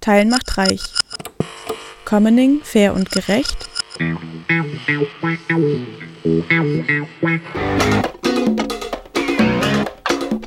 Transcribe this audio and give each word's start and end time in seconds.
Teilen 0.00 0.30
macht 0.30 0.56
reich. 0.56 0.80
Commoning 2.06 2.62
fair 2.62 2.94
und 2.94 3.10
gerecht. 3.10 3.68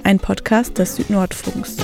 Ein 0.03 0.19
Podcast 0.19 0.79
des 0.79 0.95
Südnordfunks. 0.95 1.77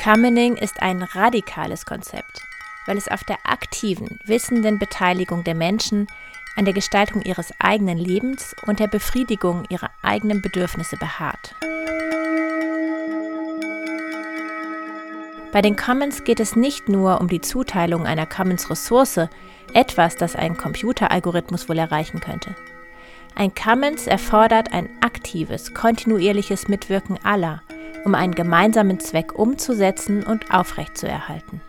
Commoning 0.00 0.56
ist 0.56 0.80
ein 0.80 1.02
radikales 1.02 1.84
Konzept, 1.84 2.42
weil 2.86 2.96
es 2.96 3.08
auf 3.08 3.24
der 3.24 3.38
aktiven, 3.42 4.20
wissenden 4.24 4.78
Beteiligung 4.78 5.42
der 5.42 5.56
Menschen 5.56 6.06
an 6.56 6.64
der 6.64 6.74
Gestaltung 6.74 7.22
ihres 7.22 7.52
eigenen 7.58 7.98
Lebens 7.98 8.56
und 8.66 8.80
der 8.80 8.88
Befriedigung 8.88 9.64
ihrer 9.68 9.90
eigenen 10.02 10.42
Bedürfnisse 10.42 10.96
beharrt. 10.96 11.54
Bei 15.52 15.62
den 15.62 15.76
Commons 15.76 16.24
geht 16.24 16.40
es 16.40 16.56
nicht 16.56 16.88
nur 16.88 17.20
um 17.20 17.28
die 17.28 17.40
Zuteilung 17.40 18.04
einer 18.04 18.26
Commons-Ressource, 18.26 19.28
etwas, 19.72 20.16
das 20.16 20.36
ein 20.36 20.56
Computeralgorithmus 20.56 21.68
wohl 21.68 21.78
erreichen 21.78 22.20
könnte. 22.20 22.54
Ein 23.34 23.54
Commons 23.54 24.06
erfordert 24.06 24.72
ein 24.72 24.88
aktives, 25.00 25.74
kontinuierliches 25.74 26.68
Mitwirken 26.68 27.18
aller, 27.22 27.62
um 28.04 28.14
einen 28.14 28.34
gemeinsamen 28.34 29.00
Zweck 29.00 29.38
umzusetzen 29.38 30.24
und 30.24 30.50
aufrechtzuerhalten. 30.50 31.60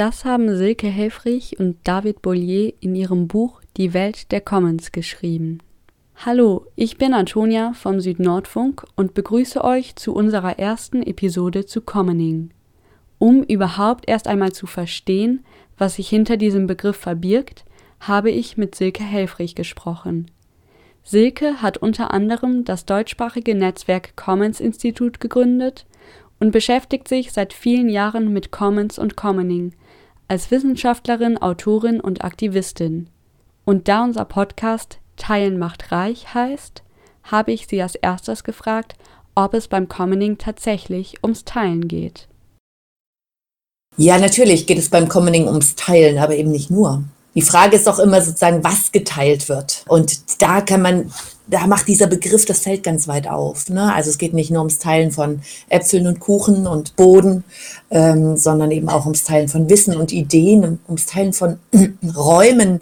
Das 0.00 0.24
haben 0.24 0.56
Silke 0.56 0.86
Helfrich 0.86 1.60
und 1.60 1.76
David 1.84 2.22
Bollier 2.22 2.72
in 2.80 2.94
ihrem 2.94 3.28
Buch 3.28 3.60
Die 3.76 3.92
Welt 3.92 4.32
der 4.32 4.40
Commons 4.40 4.92
geschrieben. 4.92 5.58
Hallo, 6.16 6.64
ich 6.74 6.96
bin 6.96 7.12
Antonia 7.12 7.74
vom 7.74 8.00
Südnordfunk 8.00 8.86
und 8.96 9.12
begrüße 9.12 9.62
euch 9.62 9.96
zu 9.96 10.14
unserer 10.14 10.58
ersten 10.58 11.02
Episode 11.02 11.66
zu 11.66 11.82
Commoning. 11.82 12.48
Um 13.18 13.42
überhaupt 13.42 14.08
erst 14.08 14.26
einmal 14.26 14.52
zu 14.52 14.66
verstehen, 14.66 15.44
was 15.76 15.96
sich 15.96 16.08
hinter 16.08 16.38
diesem 16.38 16.66
Begriff 16.66 16.96
verbirgt, 16.96 17.66
habe 18.00 18.30
ich 18.30 18.56
mit 18.56 18.74
Silke 18.74 19.04
Helfrich 19.04 19.54
gesprochen. 19.54 20.30
Silke 21.04 21.60
hat 21.60 21.76
unter 21.76 22.10
anderem 22.10 22.64
das 22.64 22.86
deutschsprachige 22.86 23.54
Netzwerk 23.54 24.16
Commons 24.16 24.60
Institut 24.60 25.20
gegründet 25.20 25.84
und 26.38 26.52
beschäftigt 26.52 27.06
sich 27.06 27.32
seit 27.32 27.52
vielen 27.52 27.90
Jahren 27.90 28.32
mit 28.32 28.50
Commons 28.50 28.98
und 28.98 29.14
Commoning, 29.14 29.74
als 30.30 30.52
Wissenschaftlerin, 30.52 31.42
Autorin 31.42 32.00
und 32.00 32.24
Aktivistin. 32.24 33.08
Und 33.64 33.88
da 33.88 34.04
unser 34.04 34.24
Podcast 34.24 35.00
Teilen 35.16 35.58
macht 35.58 35.90
reich 35.90 36.32
heißt, 36.32 36.84
habe 37.24 37.50
ich 37.50 37.66
sie 37.66 37.82
als 37.82 37.96
erstes 37.96 38.44
gefragt, 38.44 38.94
ob 39.34 39.54
es 39.54 39.66
beim 39.66 39.88
Commoning 39.88 40.38
tatsächlich 40.38 41.16
ums 41.24 41.44
Teilen 41.44 41.88
geht. 41.88 42.28
Ja, 43.96 44.18
natürlich 44.18 44.68
geht 44.68 44.78
es 44.78 44.88
beim 44.88 45.08
Commoning 45.08 45.48
ums 45.48 45.74
Teilen, 45.74 46.18
aber 46.18 46.36
eben 46.36 46.52
nicht 46.52 46.70
nur. 46.70 47.02
Die 47.34 47.42
Frage 47.42 47.74
ist 47.74 47.88
auch 47.88 47.98
immer 47.98 48.22
sozusagen, 48.22 48.62
was 48.62 48.92
geteilt 48.92 49.48
wird. 49.48 49.84
Und 49.88 50.40
da 50.40 50.60
kann 50.60 50.82
man 50.82 51.12
da 51.50 51.66
macht 51.66 51.88
dieser 51.88 52.06
Begriff 52.06 52.44
das 52.44 52.60
Feld 52.60 52.82
ganz 52.82 53.08
weit 53.08 53.28
auf. 53.28 53.68
Ne? 53.68 53.92
Also 53.92 54.10
es 54.10 54.18
geht 54.18 54.34
nicht 54.34 54.50
nur 54.50 54.60
ums 54.60 54.78
Teilen 54.78 55.10
von 55.10 55.42
Äpfeln 55.68 56.06
und 56.06 56.20
Kuchen 56.20 56.66
und 56.66 56.96
Boden, 56.96 57.44
ähm, 57.90 58.36
sondern 58.36 58.70
eben 58.70 58.88
auch 58.88 59.04
ums 59.04 59.24
Teilen 59.24 59.48
von 59.48 59.68
Wissen 59.68 59.96
und 59.96 60.12
Ideen, 60.12 60.78
ums 60.86 61.06
Teilen 61.06 61.32
von 61.32 61.58
Räumen 62.16 62.80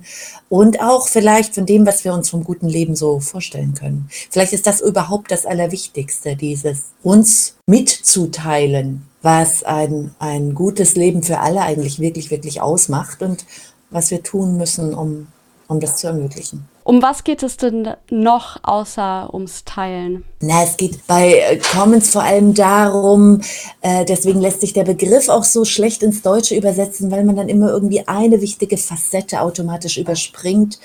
und 0.50 0.80
auch 0.80 1.08
vielleicht 1.08 1.54
von 1.54 1.66
dem, 1.66 1.86
was 1.86 2.04
wir 2.04 2.12
uns 2.12 2.28
vom 2.28 2.44
guten 2.44 2.68
Leben 2.68 2.94
so 2.94 3.20
vorstellen 3.20 3.74
können. 3.74 4.08
Vielleicht 4.30 4.52
ist 4.52 4.66
das 4.66 4.80
überhaupt 4.80 5.30
das 5.30 5.46
Allerwichtigste, 5.46 6.36
dieses 6.36 6.84
uns 7.02 7.54
mitzuteilen, 7.66 9.06
was 9.22 9.62
ein, 9.62 10.14
ein 10.18 10.54
gutes 10.54 10.94
Leben 10.94 11.22
für 11.22 11.40
alle 11.40 11.62
eigentlich 11.62 12.00
wirklich, 12.00 12.30
wirklich 12.30 12.60
ausmacht 12.60 13.22
und 13.22 13.46
was 13.90 14.10
wir 14.10 14.22
tun 14.22 14.56
müssen, 14.58 14.94
um, 14.94 15.28
um 15.68 15.80
das 15.80 15.96
zu 15.96 16.08
ermöglichen. 16.08 16.68
Um 16.88 17.02
was 17.02 17.22
geht 17.22 17.42
es 17.42 17.58
denn 17.58 17.86
noch 18.08 18.60
außer 18.62 19.28
ums 19.34 19.62
Teilen? 19.66 20.24
Na, 20.40 20.64
es 20.64 20.78
geht 20.78 21.06
bei 21.06 21.34
äh, 21.34 21.58
Commons 21.58 22.08
vor 22.08 22.22
allem 22.22 22.54
darum, 22.54 23.42
äh, 23.82 24.06
deswegen 24.06 24.40
lässt 24.40 24.62
sich 24.62 24.72
der 24.72 24.84
Begriff 24.84 25.28
auch 25.28 25.44
so 25.44 25.66
schlecht 25.66 26.02
ins 26.02 26.22
Deutsche 26.22 26.56
übersetzen, 26.56 27.10
weil 27.10 27.24
man 27.24 27.36
dann 27.36 27.50
immer 27.50 27.68
irgendwie 27.68 28.08
eine 28.08 28.40
wichtige 28.40 28.78
Facette 28.78 29.42
automatisch 29.42 29.98
überspringt. 29.98 30.78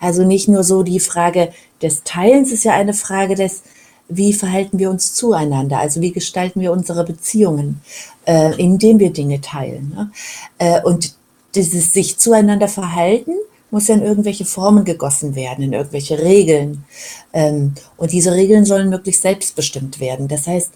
Also 0.00 0.24
nicht 0.24 0.48
nur 0.48 0.64
so 0.64 0.82
die 0.82 0.98
Frage 0.98 1.52
des 1.82 2.04
Teilens 2.04 2.52
ist 2.52 2.64
ja 2.64 2.72
eine 2.72 2.94
Frage 2.94 3.34
des, 3.34 3.62
wie 4.08 4.32
verhalten 4.32 4.78
wir 4.78 4.88
uns 4.88 5.12
zueinander? 5.12 5.78
Also 5.78 6.00
wie 6.00 6.12
gestalten 6.12 6.62
wir 6.62 6.72
unsere 6.72 7.04
Beziehungen, 7.04 7.82
äh, 8.24 8.54
indem 8.56 8.98
wir 8.98 9.12
Dinge 9.12 9.42
teilen? 9.42 9.92
Ne? 9.94 10.10
Äh, 10.56 10.80
und 10.84 11.12
dieses 11.54 11.92
sich 11.92 12.16
zueinander 12.16 12.68
verhalten 12.68 13.34
muss 13.70 13.88
ja 13.88 13.94
in 13.94 14.02
irgendwelche 14.02 14.44
Formen 14.44 14.84
gegossen 14.84 15.34
werden, 15.34 15.64
in 15.64 15.72
irgendwelche 15.72 16.18
Regeln. 16.18 16.84
Ähm, 17.32 17.74
und 17.96 18.12
diese 18.12 18.32
Regeln 18.32 18.64
sollen 18.64 18.90
möglichst 18.90 19.22
selbstbestimmt 19.22 20.00
werden. 20.00 20.28
Das 20.28 20.46
heißt, 20.46 20.72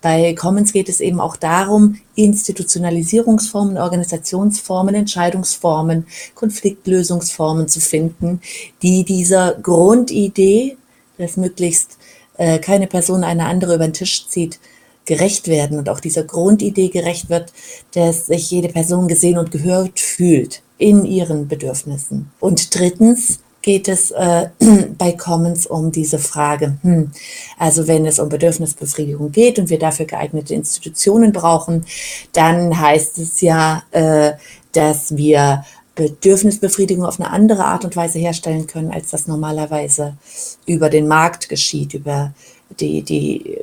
bei 0.00 0.32
Commons 0.34 0.72
geht 0.72 0.88
es 0.88 1.00
eben 1.00 1.20
auch 1.20 1.36
darum, 1.36 1.98
Institutionalisierungsformen, 2.14 3.78
Organisationsformen, 3.78 4.94
Entscheidungsformen, 4.94 6.06
Konfliktlösungsformen 6.34 7.66
zu 7.68 7.80
finden, 7.80 8.40
die 8.82 9.04
dieser 9.04 9.54
Grundidee, 9.54 10.76
dass 11.18 11.36
möglichst 11.36 11.98
äh, 12.36 12.60
keine 12.60 12.86
Person 12.86 13.24
eine 13.24 13.46
andere 13.46 13.74
über 13.74 13.88
den 13.88 13.92
Tisch 13.92 14.28
zieht, 14.28 14.60
gerecht 15.08 15.48
werden 15.48 15.78
und 15.78 15.88
auch 15.88 16.00
dieser 16.00 16.22
Grundidee 16.22 16.88
gerecht 16.88 17.30
wird, 17.30 17.52
dass 17.94 18.26
sich 18.26 18.50
jede 18.50 18.68
Person 18.68 19.08
gesehen 19.08 19.38
und 19.38 19.50
gehört 19.50 19.98
fühlt 19.98 20.62
in 20.76 21.06
ihren 21.06 21.48
Bedürfnissen. 21.48 22.30
Und 22.38 22.78
drittens 22.78 23.40
geht 23.62 23.88
es 23.88 24.10
äh, 24.10 24.50
bei 24.98 25.12
Commons 25.12 25.66
um 25.66 25.90
diese 25.90 26.18
Frage, 26.18 26.76
hm, 26.82 27.10
also 27.58 27.88
wenn 27.88 28.04
es 28.04 28.18
um 28.18 28.28
Bedürfnisbefriedigung 28.28 29.32
geht 29.32 29.58
und 29.58 29.70
wir 29.70 29.78
dafür 29.78 30.04
geeignete 30.04 30.52
Institutionen 30.54 31.32
brauchen, 31.32 31.86
dann 32.34 32.78
heißt 32.78 33.18
es 33.18 33.40
ja, 33.40 33.82
äh, 33.92 34.32
dass 34.72 35.16
wir 35.16 35.64
Bedürfnisbefriedigung 35.94 37.06
auf 37.06 37.18
eine 37.18 37.30
andere 37.30 37.64
Art 37.64 37.86
und 37.86 37.96
Weise 37.96 38.18
herstellen 38.18 38.66
können, 38.66 38.92
als 38.92 39.10
das 39.10 39.26
normalerweise 39.26 40.18
über 40.66 40.90
den 40.90 41.08
Markt 41.08 41.48
geschieht, 41.48 41.94
über 41.94 42.34
die, 42.78 43.02
die, 43.02 43.56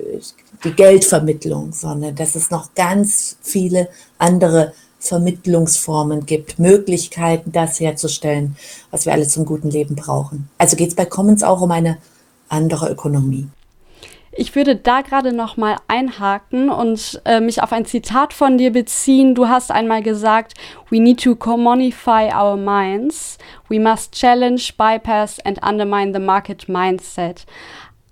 die 0.64 0.74
Geldvermittlung, 0.74 1.72
sondern 1.74 2.16
dass 2.16 2.36
es 2.36 2.52
noch 2.52 2.74
ganz 2.76 3.38
viele 3.42 3.90
andere 4.18 4.74
Vermittlungsformen 5.00 6.26
gibt, 6.26 6.60
Möglichkeiten, 6.60 7.52
das 7.52 7.80
herzustellen, 7.80 8.56
was 8.92 9.06
wir 9.06 9.14
alle 9.14 9.28
zum 9.28 9.46
guten 9.46 9.70
Leben 9.70 9.96
brauchen. 9.96 10.50
Also 10.58 10.76
geht 10.76 10.90
es 10.90 10.96
bei 10.96 11.06
Commons 11.06 11.44
auch 11.44 11.62
um 11.62 11.72
eine 11.72 11.98
andere 12.50 12.90
Ökonomie. 12.90 13.48
Ich 14.38 14.54
würde 14.54 14.76
da 14.76 15.00
gerade 15.00 15.32
noch 15.32 15.56
mal 15.56 15.78
einhaken 15.88 16.70
und 16.70 17.22
äh, 17.24 17.40
mich 17.40 17.64
auf 17.64 17.72
ein 17.72 17.86
Zitat 17.86 18.34
von 18.34 18.58
dir 18.58 18.74
beziehen. 18.74 19.34
Du 19.34 19.48
hast 19.48 19.72
einmal 19.72 20.04
gesagt, 20.04 20.56
we 20.90 21.00
need 21.00 21.24
to 21.24 21.36
commonify 21.36 22.30
our 22.36 22.58
minds. 22.58 23.38
We 23.70 23.80
must 23.80 24.12
challenge, 24.12 24.74
bypass 24.78 25.40
and 25.46 25.64
undermine 25.64 26.12
the 26.14 26.20
market 26.20 26.68
mindset. 26.68 27.46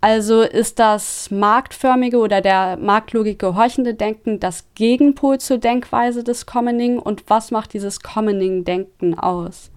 Also 0.04 0.42
ist 0.42 0.80
das 0.80 1.32
marktförmige 1.32 2.18
oder 2.18 2.42
der 2.42 2.76
Marktlogik 2.76 3.40
gehorchende 3.40 3.94
Denken 3.94 4.38
das 4.38 4.66
Gegenpol 4.76 5.38
zur 5.38 5.60
Denkweise 5.60 6.26
des 6.26 6.46
Commoning 6.46 7.00
und 7.00 7.24
was 7.30 7.52
macht 7.52 7.72
dieses 7.72 8.02
Commoning-Denken 8.02 9.18
aus? 9.18 9.72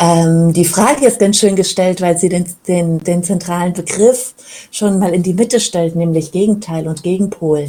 Ähm, 0.00 0.54
die 0.54 0.64
Frage 0.64 1.04
ist 1.04 1.18
ganz 1.18 1.36
schön 1.36 1.56
gestellt, 1.56 2.00
weil 2.00 2.16
sie 2.16 2.30
den, 2.30 2.46
den, 2.66 3.00
den 3.00 3.22
zentralen 3.22 3.74
Begriff 3.74 4.32
schon 4.70 4.98
mal 4.98 5.12
in 5.12 5.22
die 5.22 5.34
Mitte 5.34 5.60
stellt, 5.60 5.94
nämlich 5.94 6.32
Gegenteil 6.32 6.88
und 6.88 7.02
Gegenpol. 7.02 7.68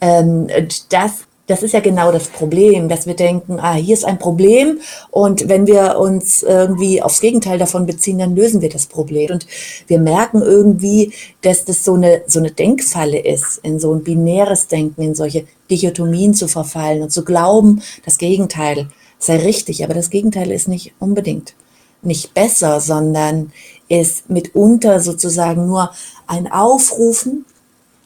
Ähm, 0.00 0.46
das 0.90 1.24
das 1.52 1.62
ist 1.62 1.72
ja 1.72 1.80
genau 1.80 2.10
das 2.10 2.28
Problem, 2.28 2.88
dass 2.88 3.06
wir 3.06 3.12
denken, 3.14 3.60
ah, 3.60 3.74
hier 3.74 3.92
ist 3.92 4.06
ein 4.06 4.18
Problem 4.18 4.80
und 5.10 5.50
wenn 5.50 5.66
wir 5.66 5.98
uns 5.98 6.42
irgendwie 6.42 7.02
aufs 7.02 7.20
Gegenteil 7.20 7.58
davon 7.58 7.84
beziehen, 7.84 8.18
dann 8.20 8.34
lösen 8.34 8.62
wir 8.62 8.70
das 8.70 8.86
Problem. 8.86 9.32
Und 9.32 9.46
wir 9.86 9.98
merken 9.98 10.40
irgendwie, 10.40 11.12
dass 11.42 11.66
das 11.66 11.84
so 11.84 11.92
eine, 11.92 12.22
so 12.26 12.38
eine 12.38 12.52
Denkfalle 12.52 13.18
ist, 13.18 13.58
in 13.62 13.78
so 13.78 13.92
ein 13.94 14.02
binäres 14.02 14.66
Denken, 14.68 15.02
in 15.02 15.14
solche 15.14 15.44
Dichotomien 15.70 16.32
zu 16.32 16.48
verfallen 16.48 17.02
und 17.02 17.12
zu 17.12 17.22
glauben, 17.22 17.82
das 18.06 18.16
Gegenteil 18.16 18.88
sei 19.18 19.36
richtig. 19.36 19.84
Aber 19.84 19.92
das 19.92 20.08
Gegenteil 20.08 20.50
ist 20.50 20.68
nicht 20.68 20.94
unbedingt 21.00 21.54
nicht 22.00 22.32
besser, 22.32 22.80
sondern 22.80 23.52
ist 23.88 24.30
mitunter 24.30 25.00
sozusagen 25.00 25.66
nur 25.66 25.90
ein 26.26 26.50
Aufrufen 26.50 27.44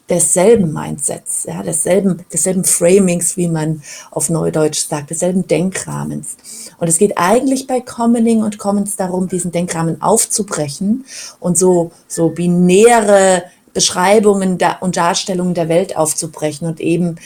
desselben 0.08 0.72
Mindsets, 0.72 1.44
ja, 1.44 1.62
desselben, 1.62 2.24
desselben 2.32 2.64
Framings, 2.64 3.36
wie 3.36 3.48
man 3.48 3.82
auf 4.10 4.30
Neudeutsch 4.30 4.86
sagt, 4.86 5.10
desselben 5.10 5.46
Denkrahmens. 5.46 6.36
Und 6.78 6.88
es 6.88 6.98
geht 6.98 7.16
eigentlich 7.16 7.66
bei 7.66 7.80
Commoning 7.80 8.42
und 8.42 8.58
Commons 8.58 8.96
darum, 8.96 9.28
diesen 9.28 9.50
Denkrahmen 9.50 10.00
aufzubrechen 10.02 11.04
und 11.40 11.58
so, 11.58 11.90
so 12.06 12.28
binäre 12.28 13.44
Beschreibungen 13.72 14.58
und 14.80 14.96
Darstellungen 14.96 15.54
der 15.54 15.68
Welt 15.68 15.96
aufzubrechen 15.96 16.68
und 16.68 16.80
eben 16.80 17.16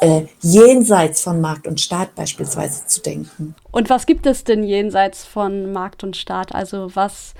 äh, 0.00 0.22
jenseits 0.40 1.22
von 1.22 1.40
Markt 1.40 1.66
und 1.66 1.80
Staat 1.80 2.14
beispielsweise 2.14 2.86
zu 2.86 3.00
denken. 3.00 3.54
Und 3.70 3.90
was 3.90 4.06
gibt 4.06 4.26
es 4.26 4.44
denn 4.44 4.64
jenseits 4.64 5.24
von 5.24 5.72
Markt 5.72 6.04
und 6.04 6.16
Staat? 6.16 6.54
Also 6.54 6.94
was 6.94 7.34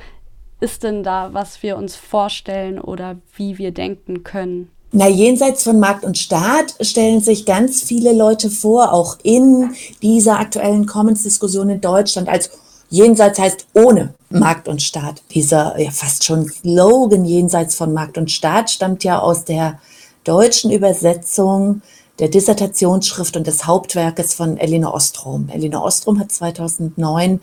ist 0.60 0.82
denn 0.82 1.02
da, 1.02 1.32
was 1.32 1.62
wir 1.62 1.76
uns 1.76 1.96
vorstellen 1.96 2.80
oder 2.80 3.16
wie 3.36 3.58
wir 3.58 3.72
denken 3.72 4.24
können? 4.24 4.70
Na, 4.90 5.06
jenseits 5.06 5.64
von 5.64 5.78
Markt 5.78 6.04
und 6.04 6.16
Staat 6.16 6.74
stellen 6.80 7.20
sich 7.20 7.44
ganz 7.44 7.82
viele 7.82 8.12
Leute 8.12 8.48
vor, 8.48 8.92
auch 8.92 9.18
in 9.22 9.74
dieser 10.00 10.38
aktuellen 10.38 10.86
Commons-Diskussion 10.86 11.68
in 11.68 11.80
Deutschland, 11.82 12.28
als 12.28 12.50
jenseits 12.88 13.38
heißt 13.38 13.66
ohne 13.74 14.14
Markt 14.30 14.66
und 14.66 14.80
Staat. 14.80 15.22
Dieser 15.32 15.78
ja 15.78 15.90
fast 15.90 16.24
schon 16.24 16.48
Slogan 16.48 17.26
jenseits 17.26 17.74
von 17.74 17.92
Markt 17.92 18.16
und 18.16 18.30
Staat 18.30 18.70
stammt 18.70 19.04
ja 19.04 19.18
aus 19.18 19.44
der 19.44 19.78
deutschen 20.24 20.70
Übersetzung 20.70 21.82
der 22.18 22.28
Dissertationsschrift 22.28 23.36
und 23.36 23.46
des 23.46 23.66
Hauptwerkes 23.66 24.34
von 24.34 24.56
Elinor 24.58 24.94
Ostrom. 24.94 25.48
Elinor 25.52 25.84
Ostrom 25.84 26.18
hat 26.18 26.32
2009 26.32 27.40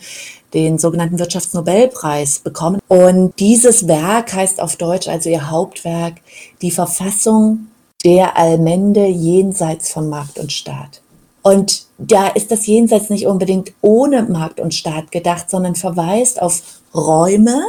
den 0.54 0.78
sogenannten 0.78 1.20
Wirtschaftsnobelpreis 1.20 2.40
bekommen. 2.40 2.80
Und 2.88 3.34
dieses 3.40 3.88
Werk 3.88 4.34
heißt 4.34 4.62
auf 4.62 4.76
Deutsch, 4.76 5.08
also 5.08 5.30
ihr 5.30 5.50
Hauptwerk, 5.50 6.16
die 6.62 6.72
Verfassung 6.72 7.68
der 8.04 8.38
Allmende 8.38 9.08
jenseits 9.08 9.92
von 9.92 10.10
Markt 10.10 10.38
und 10.40 10.52
Staat. 10.52 11.02
Und 11.42 11.86
da 11.98 12.28
ist 12.30 12.52
das 12.52 12.66
Jenseits 12.66 13.10
nicht 13.10 13.28
unbedingt 13.28 13.74
ohne 13.82 14.24
Markt 14.24 14.60
und 14.60 14.74
Staat 14.74 15.12
gedacht, 15.12 15.50
sondern 15.50 15.76
verweist 15.76 16.42
auf 16.42 16.62
Räume, 16.94 17.62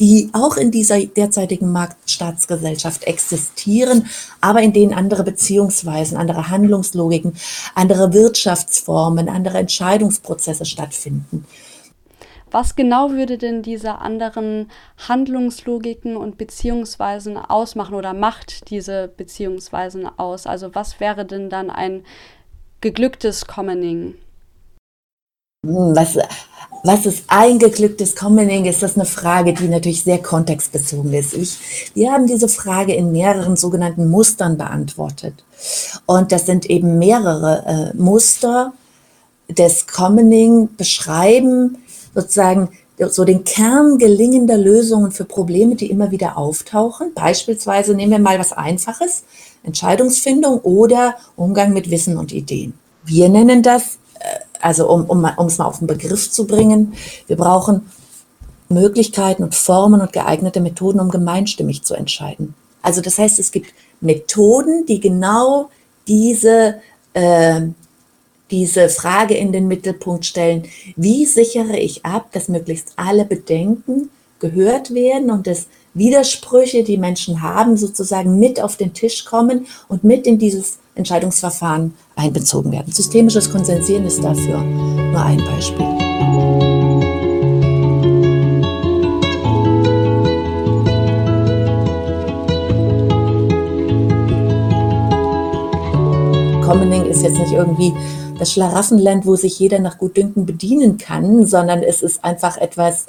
die 0.00 0.30
auch 0.32 0.56
in 0.56 0.70
dieser 0.70 1.04
derzeitigen 1.04 1.70
Marktstaatsgesellschaft 1.72 3.04
existieren, 3.04 4.06
aber 4.40 4.60
in 4.62 4.72
denen 4.72 4.92
andere 4.92 5.22
Beziehungsweisen, 5.22 6.16
andere 6.16 6.48
Handlungslogiken, 6.48 7.34
andere 7.74 8.12
Wirtschaftsformen, 8.12 9.28
andere 9.28 9.58
Entscheidungsprozesse 9.58 10.64
stattfinden. 10.64 11.46
Was 12.50 12.76
genau 12.76 13.10
würde 13.10 13.36
denn 13.36 13.62
diese 13.62 13.98
anderen 13.98 14.70
Handlungslogiken 15.08 16.16
und 16.16 16.38
Beziehungsweisen 16.38 17.36
ausmachen 17.36 17.96
oder 17.96 18.14
macht 18.14 18.70
diese 18.70 19.08
Beziehungsweisen 19.08 20.06
aus? 20.06 20.46
Also 20.46 20.72
was 20.72 21.00
wäre 21.00 21.24
denn 21.24 21.50
dann 21.50 21.68
ein 21.68 22.04
geglücktes 22.80 23.46
Commoning? 23.48 24.14
Hm, 25.66 25.96
was, 25.96 26.16
was 26.84 27.06
ist 27.06 27.24
ein 27.28 27.58
geglücktes 27.58 28.14
Commoning? 28.14 28.66
Ist 28.66 28.82
das 28.82 28.94
eine 28.94 29.06
Frage, 29.06 29.54
die 29.54 29.68
natürlich 29.68 30.04
sehr 30.04 30.18
kontextbezogen 30.18 31.14
ist. 31.14 31.32
Ich, 31.32 31.58
wir 31.94 32.12
haben 32.12 32.26
diese 32.26 32.46
Frage 32.46 32.92
in 32.94 33.10
mehreren 33.10 33.56
sogenannten 33.56 34.10
Mustern 34.10 34.58
beantwortet. 34.58 35.44
Und 36.04 36.30
das 36.30 36.44
sind 36.44 36.68
eben 36.68 36.98
mehrere 36.98 37.92
äh, 37.94 37.96
Muster 37.96 38.74
des 39.48 39.86
Commoning 39.86 40.76
beschreiben, 40.76 41.78
sozusagen 42.14 42.68
so 42.98 43.24
den 43.24 43.44
Kern 43.44 43.96
gelingender 43.96 44.58
Lösungen 44.58 45.10
für 45.10 45.24
Probleme, 45.24 45.76
die 45.76 45.90
immer 45.90 46.10
wieder 46.10 46.36
auftauchen. 46.36 47.12
Beispielsweise 47.14 47.94
nehmen 47.94 48.12
wir 48.12 48.18
mal 48.18 48.38
was 48.38 48.52
Einfaches, 48.52 49.24
Entscheidungsfindung 49.62 50.60
oder 50.60 51.16
Umgang 51.34 51.72
mit 51.72 51.90
Wissen 51.90 52.18
und 52.18 52.30
Ideen. 52.30 52.74
Wir 53.04 53.30
nennen 53.30 53.62
das, 53.62 53.98
also 54.64 54.88
um, 54.88 55.04
um, 55.04 55.28
um 55.36 55.46
es 55.46 55.58
mal 55.58 55.66
auf 55.66 55.78
den 55.78 55.86
Begriff 55.86 56.30
zu 56.30 56.46
bringen, 56.46 56.94
wir 57.26 57.36
brauchen 57.36 57.82
Möglichkeiten 58.68 59.42
und 59.42 59.54
Formen 59.54 60.00
und 60.00 60.12
geeignete 60.12 60.60
Methoden, 60.60 61.00
um 61.00 61.10
gemeinstimmig 61.10 61.82
zu 61.82 61.94
entscheiden. 61.94 62.54
Also 62.80 63.00
das 63.00 63.18
heißt, 63.18 63.38
es 63.38 63.52
gibt 63.52 63.74
Methoden, 64.00 64.86
die 64.86 65.00
genau 65.00 65.70
diese 66.08 66.76
äh, 67.12 67.60
diese 68.50 68.88
Frage 68.88 69.34
in 69.34 69.52
den 69.52 69.68
Mittelpunkt 69.68 70.24
stellen, 70.26 70.64
wie 70.96 71.24
sichere 71.26 71.78
ich 71.78 72.04
ab, 72.04 72.28
dass 72.32 72.48
möglichst 72.48 72.92
alle 72.96 73.24
Bedenken 73.24 74.10
gehört 74.38 74.92
werden 74.94 75.30
und 75.30 75.46
dass 75.46 75.66
Widersprüche, 75.94 76.84
die 76.84 76.98
Menschen 76.98 77.42
haben, 77.42 77.76
sozusagen 77.76 78.38
mit 78.38 78.60
auf 78.60 78.76
den 78.76 78.92
Tisch 78.92 79.24
kommen 79.24 79.66
und 79.88 80.04
mit 80.04 80.26
in 80.26 80.38
dieses 80.38 80.78
Entscheidungsverfahren 80.94 81.94
einbezogen 82.16 82.72
werden. 82.72 82.92
Systemisches 82.92 83.50
Konsensieren 83.50 84.06
ist 84.06 84.22
dafür 84.22 84.58
nur 84.60 85.20
ein 85.22 85.38
Beispiel. 85.38 85.86
Commoning 96.64 97.04
ist 97.04 97.22
jetzt 97.22 97.38
nicht 97.38 97.52
irgendwie 97.52 97.92
das 98.38 98.52
Schlaraffenland, 98.52 99.26
wo 99.26 99.36
sich 99.36 99.58
jeder 99.58 99.78
nach 99.78 99.98
Gutdünken 99.98 100.46
bedienen 100.46 100.98
kann, 100.98 101.46
sondern 101.46 101.82
es 101.82 102.02
ist 102.02 102.24
einfach 102.24 102.56
etwas, 102.56 103.06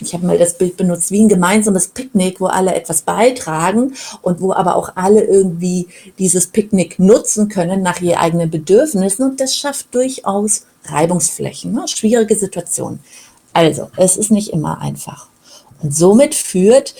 ich 0.00 0.12
habe 0.12 0.26
mal 0.26 0.38
das 0.38 0.58
Bild 0.58 0.76
benutzt, 0.76 1.10
wie 1.10 1.22
ein 1.22 1.28
gemeinsames 1.28 1.88
Picknick, 1.88 2.40
wo 2.40 2.46
alle 2.46 2.74
etwas 2.74 3.02
beitragen 3.02 3.94
und 4.22 4.40
wo 4.40 4.52
aber 4.52 4.76
auch 4.76 4.92
alle 4.94 5.24
irgendwie 5.24 5.88
dieses 6.18 6.48
Picknick 6.48 6.98
nutzen 6.98 7.48
können 7.48 7.82
nach 7.82 8.00
je 8.00 8.16
eigenen 8.16 8.50
Bedürfnissen. 8.50 9.30
Und 9.30 9.40
das 9.40 9.56
schafft 9.56 9.94
durchaus 9.94 10.66
Reibungsflächen, 10.84 11.72
ne? 11.72 11.88
schwierige 11.88 12.36
Situationen. 12.36 13.00
Also, 13.52 13.88
es 13.96 14.16
ist 14.16 14.30
nicht 14.30 14.52
immer 14.52 14.80
einfach. 14.80 15.28
Und 15.82 15.94
somit 15.94 16.34
führt 16.34 16.94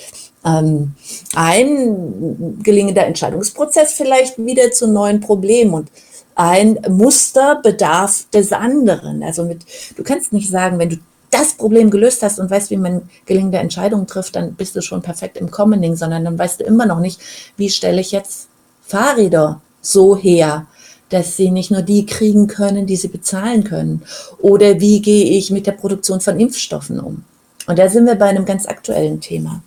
ähm, 0.44 0.94
ein 1.34 2.62
gelingender 2.62 3.06
Entscheidungsprozess 3.06 3.92
vielleicht 3.92 4.38
wieder 4.38 4.70
zu 4.70 4.88
neuen 4.88 5.20
Problemen 5.20 5.75
und 5.75 5.90
ein 6.34 6.78
Muster 6.88 7.60
bedarf 7.62 8.26
des 8.32 8.52
anderen. 8.52 9.22
Also 9.22 9.44
mit, 9.44 9.64
du 9.96 10.02
kannst 10.02 10.32
nicht 10.32 10.50
sagen, 10.50 10.78
wenn 10.78 10.90
du 10.90 10.96
das 11.31 11.55
Problem 11.55 11.90
gelöst 11.90 12.23
hast 12.23 12.38
und 12.38 12.50
weißt, 12.50 12.70
wie 12.70 12.76
man 12.76 13.08
gelingende 13.26 13.58
Entscheidungen 13.58 14.06
trifft, 14.06 14.37
dann 14.37 14.55
bist 14.55 14.76
du 14.76 14.82
schon 14.82 15.02
perfekt 15.02 15.37
im 15.37 15.50
Commoning, 15.50 15.96
sondern 15.96 16.25
dann 16.25 16.38
weißt 16.38 16.61
du 16.61 16.64
immer 16.64 16.87
noch 16.87 17.00
nicht, 17.00 17.20
wie 17.56 17.70
stelle 17.70 18.00
ich 18.00 18.12
jetzt 18.12 18.49
Fahrräder 18.82 19.61
so 19.80 20.16
her, 20.16 20.66
dass 21.09 21.37
sie 21.37 21.50
nicht 21.50 21.71
nur 21.71 21.83
die 21.83 22.06
kriegen 22.06 22.47
können, 22.47 22.87
die 22.87 22.97
sie 22.97 23.09
bezahlen 23.09 23.64
können. 23.64 24.02
Oder 24.38 24.80
wie 24.80 25.00
gehe 25.00 25.25
ich 25.25 25.50
mit 25.50 25.66
der 25.66 25.73
Produktion 25.73 26.21
von 26.21 26.38
Impfstoffen 26.40 27.00
um? 27.00 27.25
Und 27.66 27.78
da 27.78 27.88
sind 27.88 28.06
wir 28.06 28.14
bei 28.14 28.26
einem 28.26 28.45
ganz 28.45 28.66
aktuellen 28.66 29.21
Thema. 29.21 29.62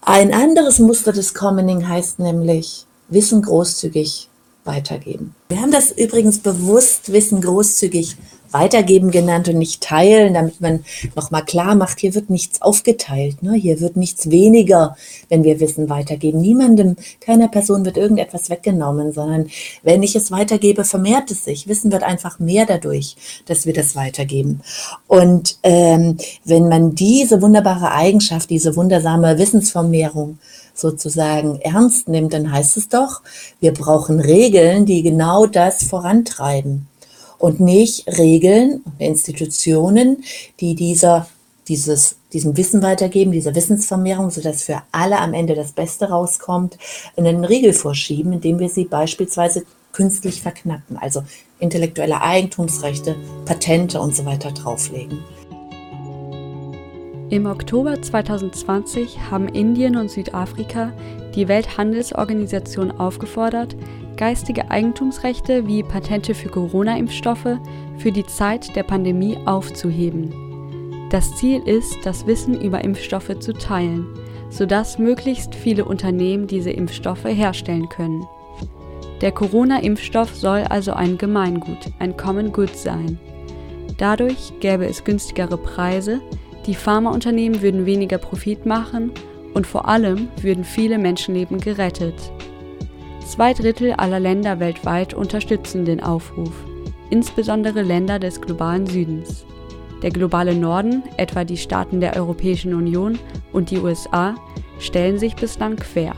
Ein 0.00 0.34
anderes 0.34 0.78
Muster 0.78 1.12
des 1.12 1.34
Commoning 1.34 1.88
heißt 1.88 2.18
nämlich 2.18 2.86
Wissen 3.08 3.42
großzügig 3.42 4.28
weitergeben. 4.64 5.34
Wir 5.48 5.60
haben 5.60 5.70
das 5.70 5.92
übrigens 5.92 6.38
bewusst 6.38 7.12
Wissen 7.12 7.40
großzügig 7.40 8.16
weitergeben 8.52 9.10
genannt 9.10 9.48
und 9.48 9.58
nicht 9.58 9.82
teilen, 9.82 10.34
damit 10.34 10.60
man 10.60 10.84
nochmal 11.16 11.44
klar 11.44 11.74
macht, 11.74 12.00
hier 12.00 12.14
wird 12.14 12.30
nichts 12.30 12.62
aufgeteilt, 12.62 13.42
ne? 13.42 13.54
hier 13.54 13.80
wird 13.80 13.96
nichts 13.96 14.30
weniger, 14.30 14.96
wenn 15.28 15.44
wir 15.44 15.60
Wissen 15.60 15.88
weitergeben. 15.88 16.40
Niemandem, 16.40 16.96
keiner 17.20 17.48
Person 17.48 17.84
wird 17.84 17.96
irgendetwas 17.96 18.50
weggenommen, 18.50 19.12
sondern 19.12 19.48
wenn 19.82 20.02
ich 20.02 20.16
es 20.16 20.30
weitergebe, 20.30 20.84
vermehrt 20.84 21.30
es 21.30 21.44
sich. 21.44 21.68
Wissen 21.68 21.92
wird 21.92 22.02
einfach 22.02 22.38
mehr 22.38 22.66
dadurch, 22.66 23.16
dass 23.46 23.66
wir 23.66 23.72
das 23.72 23.96
weitergeben. 23.96 24.60
Und 25.06 25.58
ähm, 25.62 26.16
wenn 26.44 26.68
man 26.68 26.94
diese 26.94 27.42
wunderbare 27.42 27.92
Eigenschaft, 27.92 28.50
diese 28.50 28.76
wundersame 28.76 29.38
Wissensvermehrung 29.38 30.38
sozusagen 30.74 31.60
ernst 31.60 32.08
nimmt, 32.08 32.32
dann 32.32 32.50
heißt 32.50 32.76
es 32.76 32.88
doch, 32.88 33.22
wir 33.60 33.72
brauchen 33.72 34.20
Regeln, 34.20 34.86
die 34.86 35.02
genau 35.02 35.46
das 35.46 35.84
vorantreiben 35.84 36.88
und 37.42 37.58
nicht 37.58 38.06
Regeln 38.06 38.82
und 38.84 39.00
Institutionen, 39.00 40.22
die 40.60 40.76
dieser, 40.76 41.26
dieses, 41.66 42.14
diesem 42.32 42.56
Wissen 42.56 42.82
weitergeben, 42.82 43.32
dieser 43.32 43.56
Wissensvermehrung, 43.56 44.30
sodass 44.30 44.62
für 44.62 44.80
alle 44.92 45.18
am 45.18 45.34
Ende 45.34 45.56
das 45.56 45.72
Beste 45.72 46.08
rauskommt, 46.08 46.78
einen 47.16 47.44
Riegel 47.44 47.72
vorschieben, 47.72 48.32
indem 48.32 48.60
wir 48.60 48.68
sie 48.68 48.84
beispielsweise 48.84 49.64
künstlich 49.90 50.40
verknappen, 50.40 50.96
also 50.96 51.24
intellektuelle 51.58 52.22
Eigentumsrechte, 52.22 53.16
Patente 53.44 54.00
und 54.00 54.14
so 54.14 54.24
weiter 54.24 54.52
drauflegen. 54.52 55.18
Im 57.30 57.46
Oktober 57.46 58.00
2020 58.00 59.18
haben 59.32 59.48
Indien 59.48 59.96
und 59.96 60.12
Südafrika 60.12 60.92
die 61.34 61.48
Welthandelsorganisation 61.48 62.90
aufgefordert, 62.90 63.76
geistige 64.16 64.70
Eigentumsrechte 64.70 65.66
wie 65.66 65.82
Patente 65.82 66.34
für 66.34 66.48
Corona-Impfstoffe 66.48 67.58
für 67.98 68.12
die 68.12 68.26
Zeit 68.26 68.74
der 68.76 68.82
Pandemie 68.82 69.38
aufzuheben. 69.46 70.32
Das 71.10 71.34
Ziel 71.36 71.62
ist, 71.66 71.96
das 72.04 72.26
Wissen 72.26 72.60
über 72.60 72.82
Impfstoffe 72.84 73.38
zu 73.38 73.52
teilen, 73.52 74.06
sodass 74.50 74.98
möglichst 74.98 75.54
viele 75.54 75.84
Unternehmen 75.84 76.46
diese 76.46 76.70
Impfstoffe 76.70 77.24
herstellen 77.24 77.88
können. 77.88 78.26
Der 79.20 79.32
Corona-Impfstoff 79.32 80.34
soll 80.34 80.62
also 80.62 80.92
ein 80.92 81.16
Gemeingut, 81.16 81.90
ein 81.98 82.16
Common 82.16 82.52
Good 82.52 82.74
sein. 82.76 83.18
Dadurch 83.98 84.52
gäbe 84.60 84.86
es 84.86 85.04
günstigere 85.04 85.56
Preise, 85.58 86.20
die 86.66 86.74
Pharmaunternehmen 86.74 87.62
würden 87.62 87.86
weniger 87.86 88.18
Profit 88.18 88.66
machen 88.66 89.12
und 89.54 89.66
vor 89.66 89.88
allem 89.88 90.28
würden 90.40 90.64
viele 90.64 90.98
Menschenleben 90.98 91.60
gerettet. 91.60 92.14
Zwei 93.26 93.54
Drittel 93.54 93.92
aller 93.92 94.20
Länder 94.20 94.60
weltweit 94.60 95.14
unterstützen 95.14 95.84
den 95.84 96.02
Aufruf, 96.02 96.52
insbesondere 97.10 97.82
Länder 97.82 98.18
des 98.18 98.40
globalen 98.40 98.86
Südens. 98.86 99.44
Der 100.02 100.10
globale 100.10 100.54
Norden, 100.54 101.02
etwa 101.16 101.44
die 101.44 101.56
Staaten 101.56 102.00
der 102.00 102.16
Europäischen 102.16 102.74
Union 102.74 103.18
und 103.52 103.70
die 103.70 103.78
USA, 103.78 104.34
stellen 104.78 105.18
sich 105.18 105.36
bislang 105.36 105.76
quer. 105.76 106.14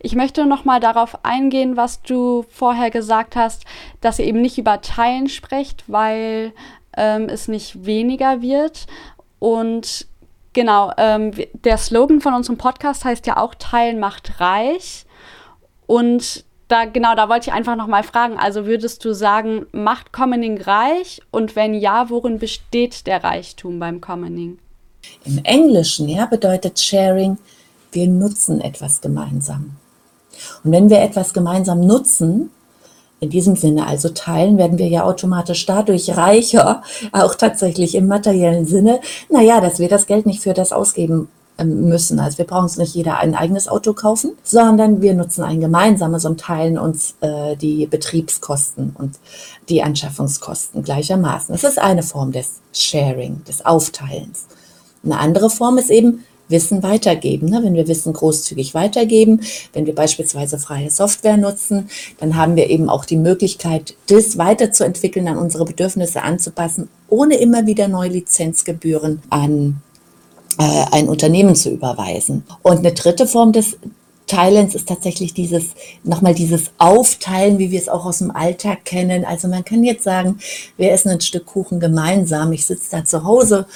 Ich 0.00 0.14
möchte 0.14 0.46
noch 0.46 0.64
mal 0.64 0.78
darauf 0.78 1.24
eingehen, 1.24 1.76
was 1.76 2.02
du 2.02 2.44
vorher 2.48 2.90
gesagt 2.90 3.34
hast, 3.34 3.64
dass 4.00 4.20
ihr 4.20 4.26
eben 4.26 4.40
nicht 4.40 4.56
über 4.56 4.80
Teilen 4.80 5.28
sprecht, 5.28 5.84
weil 5.88 6.52
ähm, 6.96 7.28
es 7.28 7.48
nicht 7.48 7.84
weniger 7.84 8.42
wird. 8.42 8.86
Und 9.38 10.06
genau, 10.52 10.92
ähm, 10.96 11.32
der 11.64 11.78
Slogan 11.78 12.20
von 12.20 12.34
unserem 12.34 12.58
Podcast 12.58 13.04
heißt 13.04 13.26
ja 13.26 13.36
auch 13.36 13.54
Teilen 13.54 13.98
macht 13.98 14.40
reich. 14.40 15.06
Und 15.86 16.44
da 16.68 16.84
genau, 16.84 17.14
da 17.14 17.28
wollte 17.28 17.48
ich 17.48 17.54
einfach 17.54 17.76
noch 17.76 17.86
mal 17.86 18.02
fragen. 18.02 18.36
Also 18.38 18.66
würdest 18.66 19.04
du 19.04 19.14
sagen, 19.14 19.66
macht 19.72 20.12
Commoning 20.12 20.60
reich? 20.60 21.20
Und 21.30 21.56
wenn 21.56 21.74
ja, 21.74 22.10
worin 22.10 22.38
besteht 22.38 23.06
der 23.06 23.24
Reichtum 23.24 23.78
beim 23.78 24.00
Commoning? 24.00 24.58
Im 25.24 25.38
Englischen 25.44 26.08
ja, 26.08 26.26
bedeutet 26.26 26.78
Sharing, 26.78 27.38
wir 27.92 28.06
nutzen 28.06 28.60
etwas 28.60 29.00
gemeinsam. 29.00 29.76
Und 30.62 30.72
wenn 30.72 30.90
wir 30.90 31.00
etwas 31.00 31.32
gemeinsam 31.32 31.80
nutzen, 31.80 32.50
in 33.20 33.30
diesem 33.30 33.56
Sinne 33.56 33.86
also 33.86 34.10
teilen, 34.10 34.58
werden 34.58 34.78
wir 34.78 34.88
ja 34.88 35.04
automatisch 35.04 35.66
dadurch 35.66 36.16
reicher, 36.16 36.82
auch 37.12 37.34
tatsächlich 37.34 37.94
im 37.94 38.06
materiellen 38.06 38.66
Sinne. 38.66 39.00
Naja, 39.28 39.60
dass 39.60 39.78
wir 39.78 39.88
das 39.88 40.06
Geld 40.06 40.26
nicht 40.26 40.42
für 40.42 40.54
das 40.54 40.72
ausgeben 40.72 41.28
ähm, 41.58 41.88
müssen. 41.88 42.20
Also 42.20 42.38
wir 42.38 42.44
brauchen 42.44 42.64
uns 42.64 42.76
nicht 42.76 42.94
jeder 42.94 43.18
ein 43.18 43.34
eigenes 43.34 43.66
Auto 43.66 43.92
kaufen, 43.92 44.32
sondern 44.44 45.02
wir 45.02 45.14
nutzen 45.14 45.42
ein 45.42 45.60
gemeinsames 45.60 46.24
und 46.24 46.40
teilen 46.40 46.78
uns 46.78 47.16
äh, 47.20 47.56
die 47.56 47.86
Betriebskosten 47.86 48.94
und 48.96 49.18
die 49.68 49.82
Anschaffungskosten 49.82 50.84
gleichermaßen. 50.84 51.52
Das 51.52 51.64
ist 51.64 51.80
eine 51.80 52.04
Form 52.04 52.30
des 52.30 52.60
Sharing, 52.72 53.42
des 53.44 53.66
Aufteilens. 53.66 54.46
Eine 55.04 55.18
andere 55.18 55.50
Form 55.50 55.78
ist 55.78 55.90
eben 55.90 56.24
Wissen 56.48 56.82
weitergeben. 56.82 57.48
Ne? 57.48 57.60
Wenn 57.62 57.74
wir 57.74 57.88
Wissen 57.88 58.12
großzügig 58.12 58.74
weitergeben, 58.74 59.40
wenn 59.72 59.86
wir 59.86 59.94
beispielsweise 59.94 60.58
freie 60.58 60.90
Software 60.90 61.36
nutzen, 61.36 61.88
dann 62.18 62.36
haben 62.36 62.56
wir 62.56 62.70
eben 62.70 62.88
auch 62.88 63.04
die 63.04 63.16
Möglichkeit, 63.16 63.94
das 64.08 64.38
weiterzuentwickeln, 64.38 65.28
an 65.28 65.38
unsere 65.38 65.64
Bedürfnisse 65.64 66.22
anzupassen, 66.22 66.88
ohne 67.08 67.36
immer 67.36 67.66
wieder 67.66 67.88
neue 67.88 68.10
Lizenzgebühren 68.10 69.22
an 69.30 69.82
äh, 70.58 70.84
ein 70.92 71.08
Unternehmen 71.08 71.54
zu 71.54 71.70
überweisen. 71.70 72.44
Und 72.62 72.78
eine 72.78 72.92
dritte 72.92 73.26
Form 73.26 73.52
des 73.52 73.76
Teilens 74.26 74.74
ist 74.74 74.88
tatsächlich 74.88 75.34
dieses, 75.34 75.70
nochmal 76.04 76.34
dieses 76.34 76.70
Aufteilen, 76.76 77.58
wie 77.58 77.70
wir 77.70 77.80
es 77.80 77.88
auch 77.88 78.04
aus 78.04 78.18
dem 78.18 78.30
Alltag 78.30 78.84
kennen. 78.84 79.24
Also 79.24 79.48
man 79.48 79.64
kann 79.64 79.82
jetzt 79.82 80.04
sagen, 80.04 80.38
wir 80.76 80.92
essen 80.92 81.08
ein 81.08 81.20
Stück 81.20 81.46
Kuchen 81.46 81.80
gemeinsam. 81.80 82.52
Ich 82.52 82.66
sitze 82.66 82.90
da 82.90 83.04
zu 83.04 83.24
Hause 83.24 83.66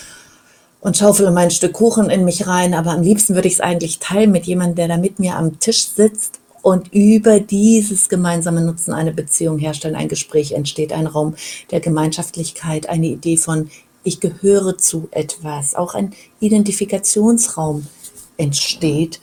und 0.82 0.96
schaufele 0.96 1.30
mein 1.30 1.50
Stück 1.50 1.72
Kuchen 1.72 2.10
in 2.10 2.24
mich 2.24 2.46
rein, 2.46 2.74
aber 2.74 2.90
am 2.90 3.02
liebsten 3.02 3.34
würde 3.34 3.48
ich 3.48 3.54
es 3.54 3.60
eigentlich 3.60 4.00
teilen 4.00 4.32
mit 4.32 4.44
jemandem, 4.46 4.76
der 4.76 4.88
da 4.88 4.96
mit 4.98 5.18
mir 5.18 5.36
am 5.36 5.58
Tisch 5.60 5.86
sitzt 5.86 6.40
und 6.60 6.92
über 6.92 7.40
dieses 7.40 8.08
gemeinsame 8.08 8.60
Nutzen 8.60 8.92
eine 8.92 9.12
Beziehung 9.12 9.58
herstellen, 9.58 9.94
ein 9.94 10.08
Gespräch 10.08 10.52
entsteht, 10.52 10.92
ein 10.92 11.06
Raum 11.06 11.36
der 11.70 11.80
Gemeinschaftlichkeit, 11.80 12.88
eine 12.88 13.06
Idee 13.06 13.36
von 13.36 13.70
ich 14.04 14.18
gehöre 14.18 14.76
zu 14.78 15.08
etwas, 15.12 15.76
auch 15.76 15.94
ein 15.94 16.12
Identifikationsraum 16.40 17.86
entsteht. 18.36 19.20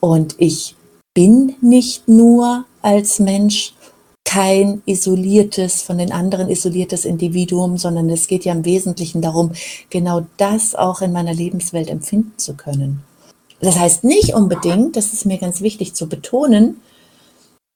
Und 0.00 0.34
ich 0.38 0.76
bin 1.12 1.56
nicht 1.60 2.08
nur 2.08 2.64
als 2.80 3.18
Mensch 3.18 3.74
kein 4.34 4.82
isoliertes, 4.84 5.82
von 5.82 5.98
den 5.98 6.10
anderen 6.10 6.48
isoliertes 6.48 7.04
Individuum, 7.04 7.78
sondern 7.78 8.10
es 8.10 8.26
geht 8.26 8.44
ja 8.44 8.52
im 8.52 8.64
Wesentlichen 8.64 9.22
darum, 9.22 9.52
genau 9.90 10.26
das 10.38 10.74
auch 10.74 11.02
in 11.02 11.12
meiner 11.12 11.32
Lebenswelt 11.32 11.88
empfinden 11.88 12.32
zu 12.36 12.54
können. 12.54 13.04
Das 13.60 13.78
heißt 13.78 14.02
nicht 14.02 14.34
unbedingt, 14.34 14.96
das 14.96 15.12
ist 15.12 15.24
mir 15.24 15.38
ganz 15.38 15.60
wichtig 15.60 15.94
zu 15.94 16.08
betonen, 16.08 16.80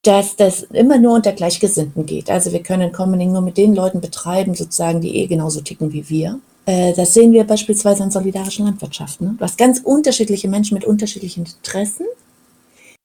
dass 0.03 0.35
das 0.35 0.65
immer 0.73 0.99
nur 0.99 1.15
unter 1.15 1.33
Gleichgesinnten 1.33 2.07
geht. 2.07 2.29
Also 2.29 2.51
wir 2.51 2.63
können 2.65 2.91
Commoning 2.91 3.31
nur 3.31 3.43
mit 3.43 3.57
den 3.57 3.77
Leuten 3.77 4.01
betreiben, 4.01 4.57
sozusagen, 4.57 5.01
die 5.01 5.15
eh 5.15 5.29
genauso 5.29 5.61
ticken 5.61 5.93
wie 5.93 6.09
wir. 6.09 6.41
Äh, 6.67 6.93
das 6.93 7.15
sehen 7.15 7.31
wir 7.31 7.45
beispielsweise 7.45 8.03
in 8.03 8.11
solidarischen 8.11 8.65
Landwirtschaften. 8.65 9.29
Ne? 9.29 9.35
Du 9.39 9.45
hast 9.45 9.59
ganz 9.59 9.79
unterschiedliche 9.79 10.49
Menschen 10.49 10.75
mit 10.75 10.85
unterschiedlichen 10.85 11.47
Interessen, 11.47 12.07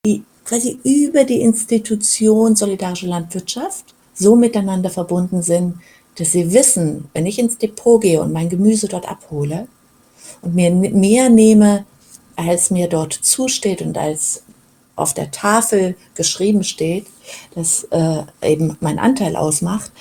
die 0.07 0.23
quasi 0.45 0.79
über 0.83 1.23
die 1.23 1.41
Institution 1.41 2.55
solidarische 2.55 3.07
Landwirtschaft 3.07 3.93
so 4.13 4.35
miteinander 4.35 4.89
verbunden 4.89 5.41
sind, 5.41 5.75
dass 6.15 6.31
sie 6.31 6.53
wissen, 6.53 7.09
wenn 7.13 7.25
ich 7.25 7.39
ins 7.39 7.57
Depot 7.57 8.01
gehe 8.01 8.21
und 8.21 8.31
mein 8.31 8.49
Gemüse 8.49 8.87
dort 8.87 9.09
abhole 9.09 9.67
und 10.41 10.53
mir 10.55 10.71
mehr 10.71 11.29
nehme, 11.29 11.85
als 12.35 12.71
mir 12.71 12.87
dort 12.87 13.13
zusteht 13.13 13.81
und 13.81 13.97
als 13.97 14.43
auf 14.95 15.13
der 15.13 15.31
Tafel 15.31 15.95
geschrieben 16.15 16.63
steht, 16.63 17.07
dass 17.55 17.85
äh, 17.85 18.23
eben 18.41 18.77
mein 18.79 18.99
Anteil 18.99 19.35
ausmacht, 19.35 19.91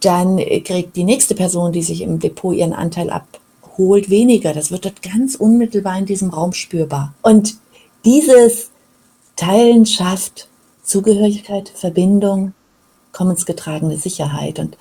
dann 0.00 0.36
kriegt 0.36 0.96
die 0.96 1.04
nächste 1.04 1.34
Person, 1.34 1.72
die 1.72 1.82
sich 1.82 2.02
im 2.02 2.18
Depot 2.18 2.54
ihren 2.54 2.72
Anteil 2.72 3.10
abholt, 3.10 4.10
weniger. 4.10 4.52
Das 4.52 4.70
wird 4.70 4.84
dort 4.84 5.02
ganz 5.02 5.34
unmittelbar 5.34 5.98
in 5.98 6.06
diesem 6.06 6.30
Raum 6.30 6.52
spürbar. 6.52 7.14
Und 7.22 7.56
dieses 8.04 8.70
Teilen 9.38 9.86
schafft 9.86 10.48
Zugehörigkeit, 10.82 11.68
Verbindung, 11.68 12.54
kommensgetragene 13.12 13.96
Sicherheit. 13.96 14.58
Und 14.58 14.76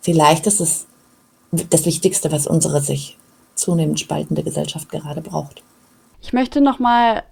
vielleicht 0.00 0.46
ist 0.46 0.60
es 0.60 0.86
das 1.50 1.84
Wichtigste, 1.86 2.30
was 2.30 2.46
unsere 2.46 2.80
sich 2.80 3.18
zunehmend 3.56 3.98
spaltende 3.98 4.44
Gesellschaft 4.44 4.88
gerade 4.90 5.20
braucht. 5.22 5.62
Ich 6.22 6.32
möchte 6.32 6.60
nochmal 6.60 7.24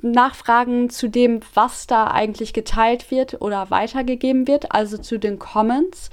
nachfragen 0.00 0.88
zu 0.88 1.08
dem, 1.08 1.40
was 1.52 1.86
da 1.86 2.06
eigentlich 2.06 2.54
geteilt 2.54 3.10
wird 3.10 3.42
oder 3.42 3.70
weitergegeben 3.70 4.48
wird, 4.48 4.72
also 4.72 4.96
zu 4.96 5.18
den 5.18 5.38
Commons. 5.38 6.08